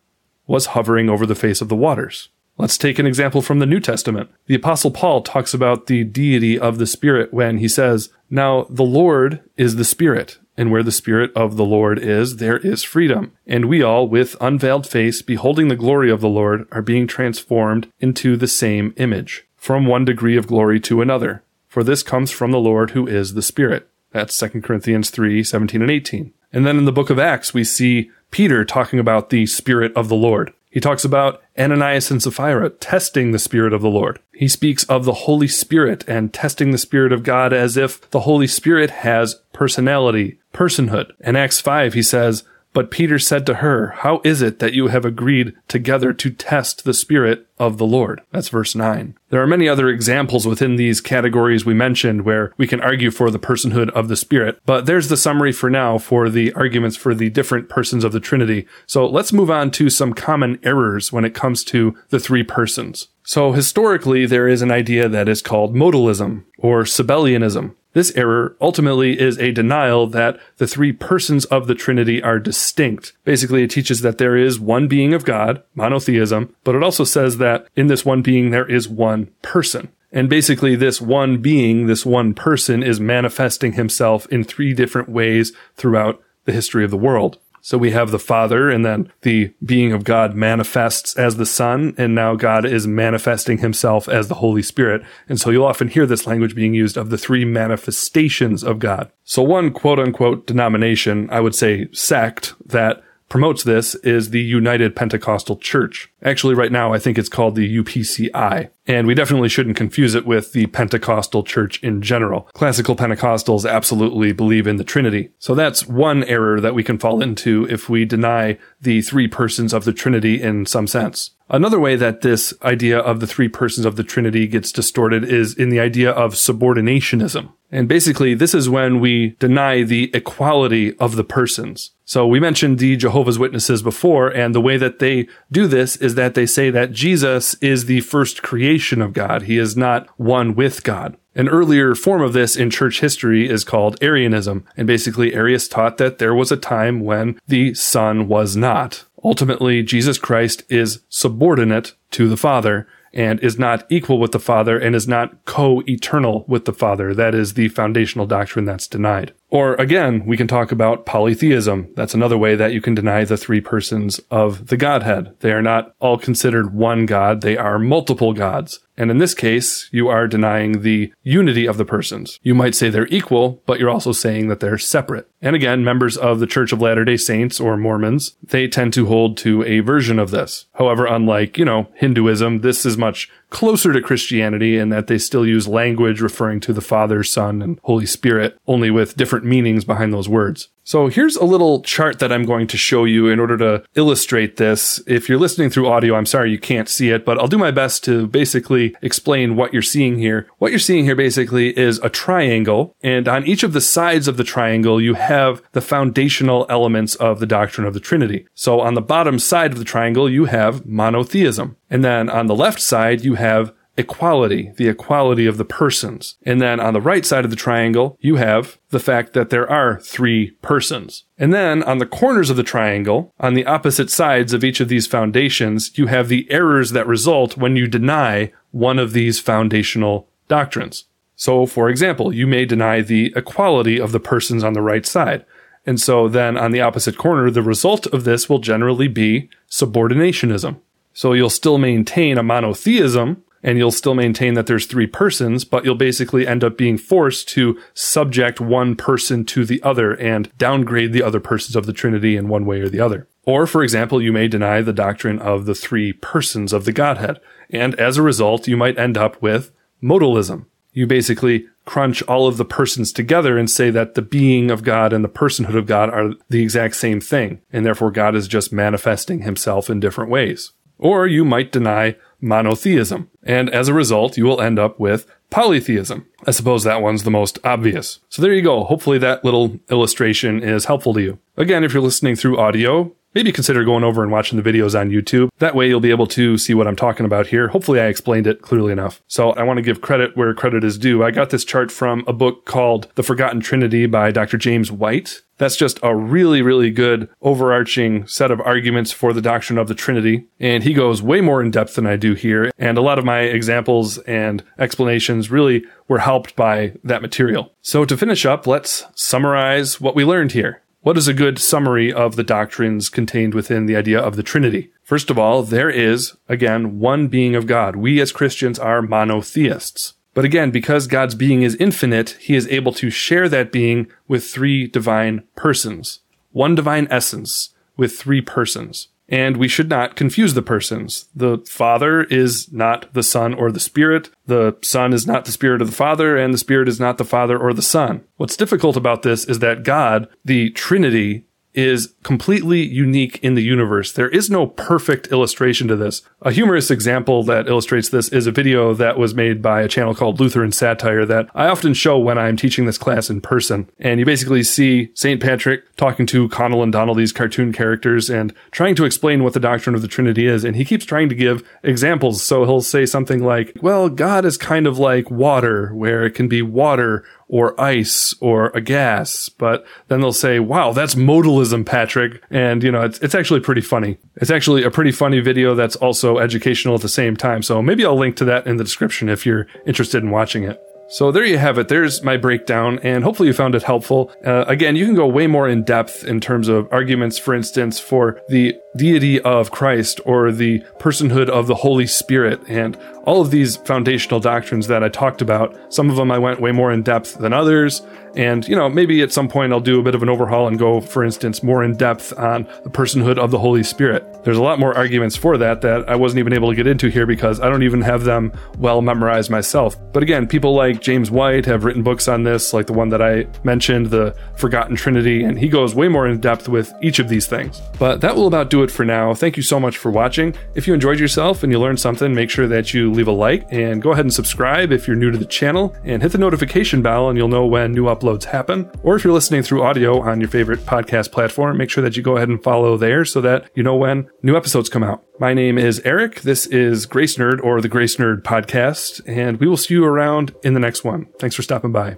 was 0.47 0.67
hovering 0.67 1.11
over 1.11 1.27
the 1.27 1.35
face 1.35 1.61
of 1.61 1.69
the 1.69 1.77
waters. 1.77 2.29
Let's 2.59 2.79
take 2.79 2.99
an 2.99 3.07
example 3.07 3.43
from 3.43 3.59
the 3.59 3.67
New 3.67 3.81
Testament. 3.81 4.31
The 4.47 4.55
Apostle 4.55 4.91
Paul 4.91 5.21
talks 5.21 5.53
about 5.53 5.89
the 5.89 6.05
deity 6.05 6.59
of 6.59 6.79
the 6.79 6.87
Spirit 6.87 7.35
when 7.35 7.59
he 7.59 7.69
says, 7.69 8.09
Now 8.31 8.67
the 8.71 8.85
Lord 8.85 9.43
is 9.59 9.77
the 9.77 9.85
Spirit, 9.85 10.39
and 10.57 10.71
where 10.71 10.83
the 10.83 10.93
Spirit 10.93 11.31
of 11.35 11.57
the 11.57 11.65
Lord 11.65 11.99
is, 11.99 12.37
there 12.37 12.59
is 12.59 12.83
freedom. 12.83 13.33
And 13.47 13.67
we 13.67 13.83
all, 13.83 14.09
with 14.09 14.37
unveiled 14.41 14.87
face, 14.87 15.23
beholding 15.23 15.69
the 15.69 15.77
glory 15.77 16.11
of 16.11 16.21
the 16.21 16.29
Lord, 16.29 16.67
are 16.73 16.83
being 16.83 17.07
transformed 17.07 17.91
into 18.01 18.37
the 18.37 18.49
same 18.49 18.95
image, 18.97 19.47
from 19.57 19.87
one 19.87 20.05
degree 20.05 20.37
of 20.37 20.47
glory 20.47 20.81
to 20.81 21.03
another. 21.03 21.43
For 21.69 21.85
this 21.85 22.03
comes 22.03 22.31
from 22.31 22.53
the 22.53 22.59
Lord 22.59 22.93
who 22.93 23.07
is 23.07 23.35
the 23.35 23.43
Spirit. 23.43 23.89
That's 24.13 24.39
2 24.39 24.63
Corinthians 24.63 25.11
3 25.11 25.45
17 25.45 25.83
and 25.83 25.91
18. 25.91 26.33
And 26.53 26.67
then 26.67 26.79
in 26.79 26.87
the 26.87 26.93
book 26.93 27.11
of 27.11 27.19
Acts, 27.19 27.53
we 27.53 27.65
see 27.65 28.11
Peter 28.31 28.65
talking 28.65 28.99
about 28.99 29.29
the 29.29 29.45
Spirit 29.47 29.93
of 29.95 30.09
the 30.09 30.15
Lord. 30.15 30.55
He 30.77 30.81
talks 30.81 31.07
about 31.07 31.41
Ananias 31.59 32.11
and 32.11 32.23
Sapphira 32.23 32.69
testing 32.69 33.33
the 33.33 33.39
Spirit 33.39 33.73
of 33.73 33.81
the 33.81 33.89
Lord. 33.89 34.21
He 34.35 34.47
speaks 34.47 34.85
of 34.85 35.07
the 35.07 35.15
Holy 35.25 35.49
Spirit 35.49 36.05
and 36.07 36.35
testing 36.35 36.71
the 36.71 36.77
Spirit 36.77 37.13
of 37.13 37.23
God 37.23 37.55
as 37.55 37.79
if 37.79 38.11
the 38.11 38.21
Holy 38.21 38.47
Spirit 38.47 38.91
has 38.91 39.37
personality, 39.55 40.39
personhood. 40.53 41.13
In 41.21 41.35
Acts 41.35 41.63
5, 41.63 41.95
he 41.95 42.03
says, 42.03 42.45
But 42.77 42.91
Peter 42.91 43.19
said 43.19 43.47
to 43.47 43.55
her, 43.55 43.95
How 44.01 44.21
is 44.23 44.43
it 44.43 44.59
that 44.59 44.75
you 44.75 44.89
have 44.89 45.07
agreed 45.07 45.55
together 45.67 46.13
to 46.13 46.31
test 46.31 46.85
the 46.85 46.93
Spirit 46.93 47.47
of 47.59 47.79
the 47.79 47.87
Lord? 47.87 48.21
That's 48.33 48.51
verse 48.51 48.75
9. 48.75 49.17
There 49.31 49.41
are 49.41 49.47
many 49.47 49.67
other 49.67 49.89
examples 49.89 50.47
within 50.47 50.77
these 50.77 51.01
categories 51.01 51.65
we 51.65 51.73
mentioned 51.73 52.27
where 52.27 52.53
we 52.59 52.67
can 52.67 52.83
argue 52.83 53.11
for 53.11 53.31
the 53.31 53.39
personhood 53.39 53.89
of 53.93 54.09
the 54.09 54.15
Spirit, 54.15 54.61
but 54.67 54.85
there's 54.85 55.09
the 55.09 55.17
summary 55.17 55.53
for 55.53 55.71
now 55.71 55.97
for 55.97 56.29
the 56.29 56.53
arguments 56.53 56.99
for 56.99 57.15
the 57.15 57.31
different 57.31 57.71
persons 57.71 58.05
of 58.05 58.13
the 58.13 58.21
Trinity. 58.21 58.67
So 58.85 59.07
let's 59.07 59.33
move 59.33 59.51
on 59.51 59.71
to 59.71 59.89
some 59.89 60.13
common 60.13 60.59
errors 60.63 61.11
when 61.11 61.25
it 61.25 61.33
comes 61.33 61.65
to 61.65 61.97
the 62.11 62.21
three 62.21 62.43
persons. 62.43 63.09
So 63.23 63.53
historically, 63.53 64.27
there 64.27 64.47
is 64.49 64.61
an 64.61 64.71
idea 64.71 65.09
that 65.09 65.31
is 65.31 65.41
called 65.41 65.75
modalism 65.75 66.45
or 66.59 66.83
Sabellianism. 66.83 67.75
This 67.97 68.15
error 68.15 68.55
ultimately 68.61 69.19
is 69.19 69.39
a 69.39 69.53
denial 69.53 70.07
that 70.09 70.39
the 70.59 70.67
three 70.67 70.93
persons 70.93 71.47
of 71.47 71.67
the 71.67 71.75
Trinity 71.75 72.23
are 72.23 72.39
distinct. 72.39 73.15
Basically, 73.25 73.63
it 73.63 73.71
teaches 73.71 74.03
that 74.03 74.19
there 74.19 74.37
is 74.37 74.61
one 74.61 74.87
being 74.87 75.15
of 75.15 75.25
God, 75.25 75.63
monotheism, 75.75 76.55
but 76.63 76.75
it 76.75 76.83
also 76.83 77.05
says 77.05 77.39
that 77.39 77.67
in 77.75 77.87
this 77.87 78.05
one 78.05 78.21
being 78.21 78.51
there 78.51 78.71
is 78.71 78.87
one 78.87 79.31
person. 79.41 79.89
And 80.13 80.29
basically, 80.29 80.77
this 80.77 81.01
one 81.01 81.39
being, 81.39 81.87
this 81.87 82.05
one 82.05 82.35
person 82.35 82.83
is 82.83 83.01
manifesting 83.01 83.73
himself 83.73 84.27
in 84.27 84.45
three 84.45 84.75
different 84.75 85.09
ways 85.09 85.55
throughout 85.75 86.23
the 86.45 86.53
history 86.53 86.85
of 86.85 86.91
the 86.91 86.99
world. 86.99 87.39
So 87.67 87.77
we 87.77 87.91
have 87.91 88.13
the 88.13 88.21
Father, 88.21 88.71
and 88.71 88.87
then 88.87 89.11
the 89.23 89.53
being 89.61 89.93
of 89.93 90.05
God 90.05 90.37
manifests 90.37 91.17
as 91.17 91.37
the 91.37 91.45
Son, 91.45 91.97
and 91.99 92.15
now 92.15 92.37
God 92.37 92.65
is 92.65 92.87
manifesting 92.87 93.59
himself 93.59 94.09
as 94.09 94.29
the 94.29 94.37
Holy 94.37 94.63
Spirit. 94.63 95.03
And 95.29 95.41
so 95.41 95.51
you'll 95.51 95.67
often 95.67 95.89
hear 95.89 96.07
this 96.07 96.29
language 96.29 96.55
being 96.55 96.75
used 96.75 96.97
of 96.97 97.11
the 97.11 97.19
three 97.19 97.45
manifestations 97.45 98.63
of 98.63 98.79
God. 98.79 99.11
So 99.25 99.43
one 99.43 99.73
quote 99.73 99.99
unquote 99.99 100.47
denomination, 100.47 101.29
I 101.29 101.41
would 101.41 101.57
say 101.57 101.89
sect, 101.91 102.55
that 102.67 103.03
promotes 103.29 103.65
this 103.65 103.95
is 103.97 104.31
the 104.31 104.41
United 104.41 104.95
Pentecostal 104.95 105.57
Church. 105.57 106.11
Actually, 106.23 106.55
right 106.55 106.73
now, 106.73 106.93
I 106.93 106.99
think 106.99 107.19
it's 107.19 107.29
called 107.29 107.57
the 107.57 107.79
UPCI. 107.79 108.71
And 108.87 109.07
we 109.07 109.15
definitely 109.15 109.49
shouldn't 109.49 109.77
confuse 109.77 110.15
it 110.15 110.27
with 110.27 110.53
the 110.53 110.67
Pentecostal 110.67 111.43
Church 111.43 111.83
in 111.83 112.03
general. 112.03 112.43
Classical 112.55 112.95
Pentecostals 112.95 113.69
absolutely 113.69 114.33
believe 114.33 114.67
in 114.67 114.77
the 114.77 114.85
Trinity. 114.85 115.31
So 115.39 115.55
that's 115.55 115.87
one 115.87 116.23
error 116.25 116.61
that 116.61 116.75
we 116.75 116.85
can 116.85 116.99
fall 116.99 117.21
into 117.21 117.67
if 117.69 117.89
we 117.89 118.05
deny 118.05 118.59
the 118.81 119.03
three 119.03 119.27
persons 119.27 119.73
of 119.73 119.85
the 119.85 119.93
Trinity 119.93 120.41
in 120.41 120.67
some 120.67 120.87
sense. 120.87 121.33
Another 121.49 121.79
way 121.79 121.95
that 121.97 122.23
this 122.23 122.53
idea 122.63 122.99
of 122.99 123.21
the 123.21 123.27
three 123.27 123.49
persons 123.49 123.87
of 123.87 123.97
the 123.97 124.03
Trinity 124.03 124.47
gets 124.49 124.73
distorted 124.73 125.25
is 125.25 125.55
in 125.55 125.69
the 125.69 125.79
idea 125.79 126.11
of 126.11 126.35
subordinationism. 126.35 127.53
And 127.71 127.89
basically, 127.89 128.35
this 128.35 128.55
is 128.55 128.69
when 128.69 129.01
we 129.01 129.37
deny 129.39 129.83
the 129.83 130.11
equality 130.15 130.97
of 130.99 131.17
the 131.17 131.25
persons. 131.25 131.93
So 132.09 132.25
we 132.25 132.39
mentioned 132.39 132.79
the 132.79 132.97
Jehovah's 132.97 133.37
Witnesses 133.37 133.83
before, 133.83 134.29
and 134.29 134.55
the 134.55 134.61
way 134.61 134.77
that 134.77 135.01
they 135.01 135.27
do 135.51 135.67
this 135.67 135.97
is 135.97 136.15
that 136.15 136.35
they 136.35 136.47
say 136.47 136.71
that 136.71 136.93
Jesus 136.93 137.55
is 137.55 137.87
the 137.87 138.01
first 138.01 138.45
creation 138.45 139.03
of 139.03 139.13
God. 139.13 139.43
He 139.43 139.59
is 139.59 139.77
not 139.77 140.09
one 140.17 140.55
with 140.55 140.85
God. 140.85 141.17
An 141.35 141.49
earlier 141.49 141.97
form 141.97 142.23
of 142.23 142.33
this 142.33 142.55
in 142.55 142.71
church 142.71 143.01
history 143.01 143.51
is 143.51 143.65
called 143.65 143.99
Arianism, 144.01 144.65
and 144.77 144.87
basically 144.87 145.35
Arius 145.35 145.67
taught 145.67 145.99
that 145.99 146.19
there 146.19 146.35
was 146.35 146.53
a 146.53 146.57
time 146.57 147.01
when 147.01 147.41
the 147.49 147.75
Son 147.75 148.29
was 148.29 148.57
not. 148.57 149.05
Ultimately, 149.25 149.83
Jesus 149.83 150.17
Christ 150.17 150.63
is 150.69 151.01
subordinate 151.09 151.95
to 152.13 152.29
the 152.29 152.37
Father, 152.37 152.87
and 153.17 153.41
is 153.41 153.59
not 153.59 153.87
equal 153.89 154.19
with 154.21 154.33
the 154.33 154.39
Father 154.39 154.79
and 154.79 154.95
is 154.95 155.09
not 155.09 155.43
co-eternal 155.47 156.45
with 156.47 156.67
the 156.67 156.73
Father. 156.73 157.15
That 157.15 157.35
is 157.35 157.55
the 157.55 157.69
foundational 157.69 158.27
doctrine 158.27 158.67
that's 158.67 158.87
denied. 158.87 159.33
Or 159.49 159.75
again, 159.75 160.27
we 160.27 160.37
can 160.37 160.49
talk 160.49 160.73
about 160.73 161.07
polytheism. 161.07 161.93
That's 161.95 162.15
another 162.15 162.37
way 162.37 162.57
that 162.57 162.73
you 162.73 162.81
can 162.81 162.95
deny 162.95 163.25
the 163.25 163.37
three 163.37 163.61
persons 163.61 164.19
of 164.31 164.67
the 164.67 164.77
Godhead. 164.77 165.37
They 165.39 165.53
are 165.53 165.63
not 165.63 165.95
all 166.01 166.19
considered 166.19 166.75
one 166.75 167.07
God. 167.07 167.43
They 167.43 167.57
are 167.57 167.79
multiple 167.79 168.33
gods. 168.33 168.81
And 168.97 169.11
in 169.11 169.19
this 169.19 169.35
case, 169.35 169.89
you 169.93 170.09
are 170.09 170.27
denying 170.27 170.81
the 170.81 171.13
unity 171.23 171.67
of 171.67 171.77
the 171.77 171.85
persons. 171.85 172.41
You 172.43 172.55
might 172.55 172.75
say 172.75 172.89
they're 172.89 173.07
equal, 173.09 173.63
but 173.67 173.79
you're 173.79 173.91
also 173.91 174.13
saying 174.13 174.49
that 174.49 174.61
they're 174.61 174.79
separate. 174.79 175.31
And 175.43 175.55
again, 175.55 175.85
members 175.85 176.17
of 176.17 176.41
the 176.41 176.47
Church 176.47 176.73
of 176.73 176.81
Latter-day 176.81 177.19
Saints 177.19 177.61
or 177.61 177.77
Mormons, 177.77 178.37
they 178.43 178.67
tend 178.67 178.95
to 178.95 179.07
hold 179.07 179.37
to 179.39 179.63
a 179.65 179.81
version 179.81 180.19
of 180.19 180.31
this. 180.31 180.65
However, 180.75 181.07
unlike, 181.07 181.59
you 181.59 181.65
know, 181.65 181.89
Hinduism, 181.95 182.63
this 182.63 182.87
is 182.87 182.97
much 182.97 183.31
closer 183.51 183.93
to 183.93 184.01
Christianity 184.01 184.77
in 184.77 184.89
that 184.91 185.07
they 185.07 185.19
still 185.19 185.47
use 185.47 185.69
language 185.69 186.21
referring 186.21 186.61
to 186.61 186.73
the 186.73 186.81
Father, 186.81 187.23
Son, 187.23 187.63
and 187.63 187.79
Holy 187.83 188.07
Spirit, 188.07 188.59
only 188.67 188.91
with 188.91 189.17
different 189.17 189.45
meanings 189.45 189.85
behind 189.85 190.13
those 190.13 190.29
words. 190.29 190.69
So 190.87 191.09
here's 191.09 191.35
a 191.35 191.45
little 191.45 191.83
chart 191.83 192.21
that 192.21 192.31
I'm 192.31 192.45
going 192.45 192.69
to 192.69 192.77
show 192.77 193.07
you 193.07 193.27
in 193.27 193.41
order 193.41 193.59
to 193.59 193.85
illustrate 193.97 194.57
this. 194.57 195.03
If 195.09 195.29
you're 195.29 195.37
listening 195.37 195.69
through 195.69 195.89
audio, 195.89 196.15
I'm 196.15 196.27
sorry 196.27 196.53
you 196.53 196.61
can't 196.61 196.89
see 196.89 197.11
it, 197.11 197.25
but 197.25 197.41
I'll 197.41 197.49
do 197.49 197.59
my 197.59 197.73
best 197.73 198.05
to 198.05 198.29
basically 198.29 198.95
explain 199.03 199.57
what 199.57 199.73
you're 199.73 199.83
seeing 199.83 200.19
here. 200.19 200.47
What 200.59 200.71
you're 200.71 200.79
seeing 200.79 201.05
here 201.05 201.17
basically 201.17 201.77
is 201.77 201.99
a 202.05 202.09
triangle, 202.09 202.95
and 203.03 203.27
on 203.27 203.45
each 203.49 203.65
of 203.65 203.73
the 203.73 203.81
sides 203.81 204.29
of 204.29 204.37
the 204.37 204.45
triangle, 204.45 205.01
you 205.01 205.15
have 205.15 205.61
the 205.73 205.81
foundational 205.81 206.67
elements 206.69 207.17
of 207.17 207.41
the 207.41 207.47
doctrine 207.47 207.85
of 207.85 207.93
the 207.93 207.99
Trinity. 207.99 208.47
So 208.55 208.81
on 208.81 208.95
the 208.95 209.03
bottom 209.03 209.41
side 209.41 209.73
of 209.73 209.79
the 209.79 209.85
triangle, 209.85 210.31
you 210.31 210.45
have 210.45 210.87
monotheism. 210.87 211.77
And 211.91 212.05
then 212.05 212.29
on 212.29 212.47
the 212.47 212.55
left 212.55 212.81
side, 212.81 213.25
you 213.25 213.35
have 213.37 213.73
equality, 213.99 214.73
the 214.77 214.89
equality 214.89 215.47
of 215.47 215.57
the 215.57 215.65
persons. 215.65 216.37
And 216.45 216.61
then 216.61 216.81
on 216.81 216.93
the 216.93 217.01
right 217.01 217.25
side 217.25 217.45
of 217.45 217.51
the 217.51 217.57
triangle, 217.57 218.19
you 218.21 218.37
have 218.37 218.79
the 218.91 219.01
fact 219.01 219.33
that 219.33 219.51
there 219.51 219.71
are 219.71 219.99
three 220.01 220.51
persons. 220.63 221.25
And 221.39 221.53
then 221.53 221.83
on 221.83 221.99
the 221.99 222.07
corners 222.07 222.51
of 222.51 222.57
the 222.57 222.63
triangle, 222.63 223.33
on 223.41 223.55
the 223.55 223.67
opposite 223.67 224.11
sides 224.11 224.53
of 224.53 224.65
each 224.65 224.81
of 224.81 224.89
these 224.89 225.07
foundations, 225.07 225.97
you 225.97 226.07
have 226.09 226.29
the 226.29 226.47
errors 226.51 226.91
that 226.91 227.07
result 227.07 227.57
when 227.57 227.77
you 227.77 227.87
deny 227.87 228.53
one 228.71 228.99
of 228.99 229.13
these 229.13 229.41
foundational 229.41 230.29
doctrines. 230.49 231.05
So, 231.35 231.67
for 231.67 231.89
example, 231.89 232.33
you 232.33 232.47
may 232.47 232.65
deny 232.65 233.03
the 233.03 233.33
equality 233.37 234.01
of 234.01 234.13
the 234.13 234.21
persons 234.21 234.65
on 234.65 234.73
the 234.73 234.83
right 234.83 235.05
side. 235.05 235.45
And 235.85 236.01
so 236.01 236.29
then 236.29 236.57
on 236.57 236.73
the 236.73 236.81
opposite 236.81 237.17
corner, 237.17 237.51
the 237.51 237.63
result 237.63 238.07
of 238.09 238.25
this 238.25 238.49
will 238.49 238.59
generally 238.59 239.07
be 239.09 239.49
subordinationism. 239.71 240.81
So 241.17 241.33
you'll 241.33 241.49
still 241.49 241.79
maintain 241.79 242.37
a 242.37 242.43
monotheism, 242.43 243.43
and 243.63 243.79
you'll 243.79 243.91
still 243.91 244.15
maintain 244.15 244.53
that 244.53 244.67
there's 244.67 244.85
three 244.85 245.07
persons, 245.07 245.65
but 245.65 245.83
you'll 245.83 245.95
basically 245.95 246.47
end 246.47 246.63
up 246.63 246.77
being 246.77 246.99
forced 246.99 247.49
to 247.49 247.81
subject 247.95 248.61
one 248.61 248.95
person 248.95 249.47
to 249.47 249.65
the 249.65 249.83
other 249.83 250.13
and 250.13 250.53
downgrade 250.59 251.15
the 251.15 251.23
other 251.23 251.41
persons 251.41 251.75
of 251.75 251.87
the 251.87 251.95
Trinity 251.95 252.37
in 252.37 252.49
one 252.49 252.67
way 252.67 252.83
or 252.83 252.91
the 252.91 253.01
other. 253.01 253.27
Or, 253.45 253.67
for 253.67 253.83
example, 253.83 254.21
you 254.21 254.31
may 254.31 254.47
deny 254.47 254.83
the 254.83 254.93
doctrine 254.93 255.39
of 255.39 255.65
the 255.65 255.75
three 255.75 256.13
persons 256.13 256.75
of 256.75 256.85
the 256.85 256.93
Godhead. 256.93 257.41
And 257.71 257.95
as 257.95 258.19
a 258.19 258.23
result, 258.23 258.69
you 258.69 258.77
might 258.77 258.99
end 258.99 259.17
up 259.17 259.41
with 259.41 259.73
modalism. 260.03 260.67
You 260.93 261.07
basically 261.07 261.65
crunch 261.87 262.23
all 262.25 262.47
of 262.47 262.59
the 262.59 262.65
persons 262.67 263.11
together 263.11 263.57
and 263.57 263.71
say 263.71 263.89
that 263.89 264.17
the 264.17 264.23
being 264.23 264.71
of 264.71 264.85
God 264.85 265.15
and 265.15 265.25
the 265.25 265.31
personhood 265.31 265.79
of 265.79 265.87
God 265.87 266.11
are 266.11 266.35
the 266.51 266.63
exact 266.63 266.97
same 266.97 267.23
thing. 267.23 267.63
And 267.73 267.87
therefore 267.87 268.11
God 268.11 268.37
is 268.37 268.47
just 268.47 268.71
manifesting 268.71 269.41
himself 269.41 269.89
in 269.89 269.99
different 269.99 270.31
ways. 270.31 270.73
Or 270.99 271.27
you 271.27 271.45
might 271.45 271.73
deny 271.73 272.17
monotheism. 272.41 273.31
And 273.43 273.71
as 273.71 273.89
a 273.89 273.95
result, 273.95 274.37
you 274.37 274.45
will 274.45 274.61
end 274.61 274.79
up 274.79 274.99
with 274.99 275.27
polytheism. 275.51 276.27
I 276.47 276.51
suppose 276.51 276.85
that 276.85 277.03
one's 277.03 277.23
the 277.23 277.31
most 277.31 277.59
obvious. 277.65 278.21
So 278.29 278.43
there 278.43 278.53
you 278.53 278.63
go. 278.63 278.85
Hopefully 278.85 279.19
that 279.19 279.45
little 279.45 279.79
illustration 279.91 280.63
is 280.63 280.87
helpful 280.87 281.15
to 281.15 281.23
you. 281.23 281.39
Again, 281.57 281.85
if 281.85 281.93
you're 281.93 282.03
listening 282.03 282.37
through 282.37 282.59
audio, 282.59 283.13
maybe 283.37 283.53
consider 283.53 283.85
going 283.85 284.03
over 284.03 284.23
and 284.23 284.33
watching 284.33 284.59
the 284.59 284.73
videos 284.73 284.99
on 284.99 285.11
YouTube. 285.11 285.51
That 285.59 285.75
way 285.75 285.87
you'll 285.87 286.01
be 286.01 286.11
able 286.11 286.27
to 286.29 286.57
see 286.57 286.73
what 286.73 286.89
I'm 286.89 286.97
talking 286.97 287.27
about 287.27 287.49
here. 287.49 287.69
Hopefully 287.69 288.01
I 288.01 288.07
explained 288.07 288.47
it 288.47 288.63
clearly 288.63 288.93
enough. 288.93 289.21
So 289.27 289.51
I 289.51 289.63
want 289.63 289.77
to 289.77 289.83
give 289.83 290.01
credit 290.01 290.35
where 290.39 290.55
credit 290.55 290.83
is 290.83 290.97
due. 290.97 291.23
I 291.23 291.33
got 291.33 291.51
this 291.51 291.63
chart 291.63 291.93
from 291.93 292.25
a 292.27 292.33
book 292.33 292.65
called 292.65 293.09
The 293.15 293.23
Forgotten 293.23 293.61
Trinity 293.61 294.07
by 294.07 294.31
Dr. 294.31 294.57
James 294.57 294.91
White. 294.91 295.43
That's 295.59 295.77
just 295.77 295.99
a 296.03 296.17
really, 296.17 296.63
really 296.63 296.91
good 296.91 297.29
overarching 297.43 298.27
set 298.27 298.51
of 298.51 298.61
arguments 298.63 299.13
for 299.13 299.35
the 299.35 299.43
doctrine 299.43 299.79
of 299.79 299.89
the 299.89 299.95
Trinity. 299.95 300.47
And 300.59 300.83
he 300.83 300.95
goes 300.95 301.21
way 301.21 301.43
more 301.43 301.61
in 301.61 301.71
depth 301.71 301.95
than 301.95 302.07
I 302.07 302.17
do 302.17 302.33
here. 302.33 302.71
And 302.79 302.97
a 302.97 303.03
lot 303.03 303.19
of 303.19 303.27
my 303.27 303.41
examples 303.41 304.17
and 304.21 304.65
explanations 304.79 305.51
really 305.51 305.85
were 306.09 306.21
helped 306.21 306.57
by 306.57 306.95
that 307.05 307.21
material. 307.21 307.73
So 307.83 308.07
to 308.07 308.17
finish 308.17 308.47
up, 308.47 308.67
let's 308.67 309.05
summarize 309.15 310.01
what 310.01 310.15
we 310.15 310.25
learned 310.25 310.53
here. 310.53 310.83
What 311.07 311.17
is 311.17 311.29
a 311.29 311.35
good 311.35 311.61
summary 311.61 312.13
of 312.13 312.35
the 312.35 312.43
doctrines 312.43 313.09
contained 313.09 313.55
within 313.55 313.87
the 313.87 313.95
idea 313.95 314.19
of 314.19 314.35
the 314.35 314.43
Trinity? 314.43 314.91
First 315.05 315.31
of 315.31 315.39
all, 315.39 315.63
there 315.63 315.89
is, 315.89 316.37
again, 316.49 316.99
one 316.99 317.29
being 317.29 317.55
of 317.55 317.69
God. 317.69 317.95
We 317.95 318.21
as 318.21 318.33
Christians 318.33 318.77
are 318.77 319.01
monotheists. 319.01 320.15
But 320.35 320.45
again, 320.45 320.73
because 320.73 321.07
God's 321.07 321.37
being 321.37 321.63
is 321.63 321.77
infinite, 321.77 322.31
he 322.41 322.57
is 322.57 322.67
able 322.67 322.93
to 322.95 323.09
share 323.09 323.49
that 323.49 323.71
being 323.71 324.09
with 324.27 324.49
three 324.49 324.89
divine 324.89 325.45
persons. 325.55 326.23
One 326.51 326.75
divine 326.75 327.07
essence 327.09 327.73
with 327.97 328.19
three 328.19 328.41
persons. 328.41 329.07
And 329.29 329.57
we 329.57 329.67
should 329.67 329.89
not 329.89 330.15
confuse 330.15 330.55
the 330.55 330.63
persons. 330.63 331.27
The 331.35 331.59
Father 331.69 332.23
is 332.25 332.73
not 332.73 333.13
the 333.13 333.25
Son 333.25 333.55
or 333.55 333.73
the 333.73 333.81
Spirit. 333.81 334.31
The 334.47 334.77
Son 334.83 335.13
is 335.13 335.27
not 335.27 335.45
the 335.45 335.53
Spirit 335.53 335.83
of 335.83 335.91
the 335.91 335.97
Father, 335.97 336.37
and 336.37 336.55
the 336.55 336.59
Spirit 336.59 336.89
is 336.89 337.01
not 337.01 337.19
the 337.19 337.25
Father 337.25 337.59
or 337.59 337.73
the 337.73 337.83
Son. 337.83 338.23
What's 338.37 338.57
difficult 338.57 338.97
about 338.97 339.23
this 339.23 339.45
is 339.45 339.59
that 339.59 339.83
God, 339.83 340.29
the 340.45 340.71
Trinity, 340.71 341.46
is 341.77 342.15
completely 342.23 342.81
unique 342.81 343.39
in 343.43 343.55
the 343.55 343.63
universe. 343.63 344.11
There 344.11 344.31
is 344.31 344.51
no 344.51 344.67
perfect 344.67 345.29
illustration 345.29 345.87
to 345.89 345.97
this. 345.97 346.23
A 346.43 346.51
humorous 346.51 346.91
example 346.91 347.43
that 347.45 347.69
illustrates 347.69 348.09
this 348.09 348.29
is 348.31 348.47
a 348.47 348.53
video 348.53 348.95
that 348.95 349.19
was 349.19 349.35
made 349.35 349.61
by 349.61 349.83
a 349.83 349.89
channel 349.89 350.15
called 350.15 350.41
Lutheran 350.41 350.73
Satire 350.73 351.27
that 351.27 351.49
I 351.55 351.67
often 351.67 351.93
show 351.93 352.19
when 352.19 352.39
I'm 352.39 352.57
teaching 352.57 352.87
this 352.87 352.99
class 352.99 353.29
in 353.29 353.43
person. 353.43 353.91
And 353.99 354.19
you 354.19 354.27
basically 354.27 354.63
see 354.63 355.11
St. 355.15 355.41
Patrick 355.41 355.95
talking 355.97 356.27
to 356.27 356.49
Conall 356.49 356.83
and 356.83 356.93
Donall, 356.93 357.17
these 357.17 357.33
cartoon 357.33 357.73
characters, 357.73 358.31
and 358.31 358.55
trying 358.71 358.95
to 358.95 359.05
explain 359.05 359.45
what 359.45 359.53
the 359.53 359.61
doctrine 359.61 359.95
of 359.95 360.03
the 360.03 360.09
Trinity 360.09 360.47
is. 360.47 360.65
And 360.65 360.77
he 360.77 360.85
keeps 360.85 361.05
trying 361.05 361.29
to 361.29 361.35
give 361.35 361.63
examples. 361.83 362.43
So 362.43 362.65
he'll 362.65 362.81
say 362.81 363.05
something 363.05 363.45
like, 363.45 363.77
well, 363.83 364.09
God 364.09 364.47
is 364.47 364.57
kind 364.57 364.87
of 364.87 364.99
like 364.99 365.31
water, 365.31 365.95
where 365.95 366.25
it 366.25 366.33
can 366.33 366.49
be 366.49 366.63
water 366.63 367.23
or 367.49 367.81
ice 367.81 368.35
or 368.41 368.69
a 368.71 368.81
gas, 368.81 369.49
but 369.49 369.87
then 370.09 370.21
they'll 370.21 370.33
say, 370.33 370.59
wow, 370.59 370.93
that's 370.93 371.15
modalism, 371.15 371.87
Patrick. 371.87 372.43
And, 372.51 372.83
you 372.83 372.91
know, 372.91 373.03
it's, 373.03 373.19
it's 373.21 373.35
actually 373.35 373.61
pretty 373.61 373.81
funny. 373.81 374.19
It's 374.37 374.51
actually 374.51 374.83
a 374.83 374.91
pretty 374.91 375.13
funny 375.13 375.41
video 375.41 375.75
that's 375.75 375.97
also 375.97 376.39
educational 376.39 376.97
at 376.97 377.03
the 377.03 377.09
same 377.09 377.37
time. 377.37 377.63
So 377.63 377.81
maybe 377.81 378.05
I'll 378.05 378.19
link 378.19 378.37
to 378.37 378.45
that 378.47 378.67
in 378.67 378.77
the 378.77 378.85
description 378.85 379.29
if 379.29 379.47
you're 379.47 379.67
interested 379.87 380.23
in 380.23 380.31
watching 380.31 380.65
it. 380.65 380.81
So 381.09 381.31
there 381.31 381.45
you 381.45 381.59
have 381.59 381.79
it. 381.79 381.87
There's 381.87 382.25
my 382.25 382.37
breakdown, 382.37 382.99
and 383.05 383.23
hopefully 383.23 383.47
you 383.47 383.53
found 383.53 383.77
it 383.77 383.85
helpful. 383.85 384.33
Uh, 384.45 384.65
again, 384.67 384.97
you 384.97 385.07
can 385.07 385.15
go 385.15 385.29
way 385.29 385.47
more 385.47 385.69
in 385.69 385.85
depth 385.85 386.25
in 386.25 386.41
terms 386.41 386.67
of 386.67 386.89
arguments, 386.91 387.39
for 387.39 387.55
instance, 387.55 388.01
for 388.01 388.41
the 388.49 388.75
deity 388.97 389.41
of 389.43 389.71
Christ 389.71 390.21
or 390.25 390.51
the 390.51 390.81
personhood 390.99 391.49
of 391.49 391.67
the 391.67 391.75
Holy 391.75 392.07
Spirit, 392.07 392.61
and 392.69 392.97
all 393.27 393.41
of 393.41 393.51
these 393.51 393.77
foundational 393.77 394.41
doctrines 394.41 394.87
that 394.87 395.03
I 395.03 395.09
talked 395.09 395.43
about. 395.43 395.77
Some 395.93 396.09
of 396.09 396.17
them 396.17 396.31
I 396.31 396.39
went 396.39 396.61
way 396.61 396.73
more 396.73 396.93
in 396.93 397.03
depth 397.03 397.39
than 397.39 397.53
others. 397.53 398.03
And, 398.37 398.69
you 398.69 398.77
know, 398.77 398.89
maybe 398.89 399.23
at 399.23 399.33
some 399.33 399.49
point 399.49 399.73
I'll 399.73 399.81
do 399.81 399.99
a 399.99 400.03
bit 400.03 400.15
of 400.15 400.23
an 400.23 400.29
overhaul 400.29 400.69
and 400.69 400.79
go, 400.79 401.01
for 401.01 401.25
instance, 401.25 401.63
more 401.63 401.83
in 401.83 401.97
depth 401.97 402.39
on 402.39 402.69
the 402.85 402.91
personhood 402.91 403.39
of 403.39 403.51
the 403.51 403.59
Holy 403.59 403.83
Spirit. 403.83 404.45
There's 404.45 404.59
a 404.59 404.63
lot 404.63 404.79
more 404.79 404.95
arguments 404.95 405.37
for 405.37 405.57
that 405.59 405.81
that 405.81 406.09
I 406.09 406.15
wasn't 406.15 406.41
even 406.41 406.53
able 406.53 406.69
to 406.69 406.77
get 406.77 406.87
into 406.87 407.09
here 407.09 407.27
because 407.27 407.61
I 407.61 407.69
don't 407.69 407.83
even 407.83 408.03
have 408.03 408.25
them 408.25 408.53
well 408.79 409.01
memorized 409.01 409.51
myself. 409.51 409.97
But 410.13 410.23
again, 410.23 410.47
people 410.47 410.75
like 410.75 411.01
James 411.01 411.31
White 411.31 411.65
have 411.65 411.85
written 411.85 412.03
books 412.03 412.29
on 412.29 412.45
this, 412.45 412.73
like 412.73 412.87
the 412.87 412.93
one 412.93 413.09
that 413.09 413.23
I 413.23 413.47
mentioned, 413.65 414.11
The 414.11 414.37
Forgotten 414.55 414.97
Trinity, 414.97 415.43
and 415.43 415.59
he 415.59 415.69
goes 415.69 415.95
way 415.95 416.07
more 416.07 416.29
in 416.29 416.39
depth 416.39 416.69
with 416.69 416.93
each 417.01 417.19
of 417.19 417.29
these 417.29 417.47
things. 417.47 417.81
But 417.99 418.21
that 418.21 418.37
will 418.37 418.47
about 418.47 418.71
do 418.71 418.83
it 418.83 418.86
for 418.91 419.05
now. 419.05 419.35
Thank 419.35 419.57
you 419.57 419.63
so 419.63 419.81
much 419.81 419.97
for 419.97 420.11
watching. 420.11 420.55
If 420.75 420.87
you 420.87 420.95
enjoyed 420.95 421.19
yourself 421.19 421.63
and 421.63 421.73
you 421.73 421.81
learned 421.81 422.01
something, 422.01 422.35
make 422.35 422.51
sure 422.51 422.69
that 422.69 422.93
you 422.93 423.13
leave 423.13 423.29
a 423.29 423.33
like 423.33 423.67
and 423.71 424.03
go 424.03 424.13
ahead 424.13 424.25
and 424.25 424.35
subscribe 424.35 424.93
if 424.93 425.07
you're 425.07 425.17
new 425.17 425.31
to 425.31 425.39
the 425.39 425.45
channel 425.45 425.97
and 426.05 426.23
hit 426.23 426.33
the 426.33 426.39
notification 426.39 427.03
bell 427.03 427.29
and 427.29 427.39
you'll 427.39 427.49
know 427.49 427.67
when 427.67 427.93
new 427.93 428.05
uploads 428.05 428.27
uploads 428.27 428.45
happen. 428.45 428.91
Or 429.03 429.17
if 429.17 429.25
you're 429.25 429.33
listening 429.33 429.63
through 429.63 429.83
audio 429.83 430.21
on 430.21 430.41
your 430.41 430.49
favorite 430.49 430.81
podcast 430.81 431.33
platform, 431.33 431.77
make 431.77 431.91
sure 431.91 432.03
that 432.03 432.17
you 432.17 432.23
go 432.23 432.37
ahead 432.37 432.49
and 432.49 432.63
follow 432.63 432.97
there 432.97 433.25
so 433.25 433.41
that 433.41 433.71
you 433.75 433.83
know 433.83 433.97
when 433.97 434.29
new 434.43 434.57
episodes 434.57 434.89
come 434.89 435.03
out. 435.03 435.25
My 435.39 435.55
name 435.55 435.79
is 435.79 436.01
Eric. 436.05 436.43
This 436.43 436.67
is 436.67 437.07
Grace 437.07 437.37
Nerd 437.37 437.63
or 437.63 437.81
the 437.81 437.89
Grace 437.89 438.17
Nerd 438.17 438.43
podcast, 438.43 439.21
and 439.27 439.59
we 439.59 439.67
will 439.67 439.77
see 439.77 439.95
you 439.95 440.05
around 440.05 440.55
in 440.63 440.75
the 440.75 440.81
next 440.81 441.05
one. 441.05 441.27
Thanks 441.39 441.57
for 441.57 441.63
stopping 441.63 441.93
by. 441.93 442.17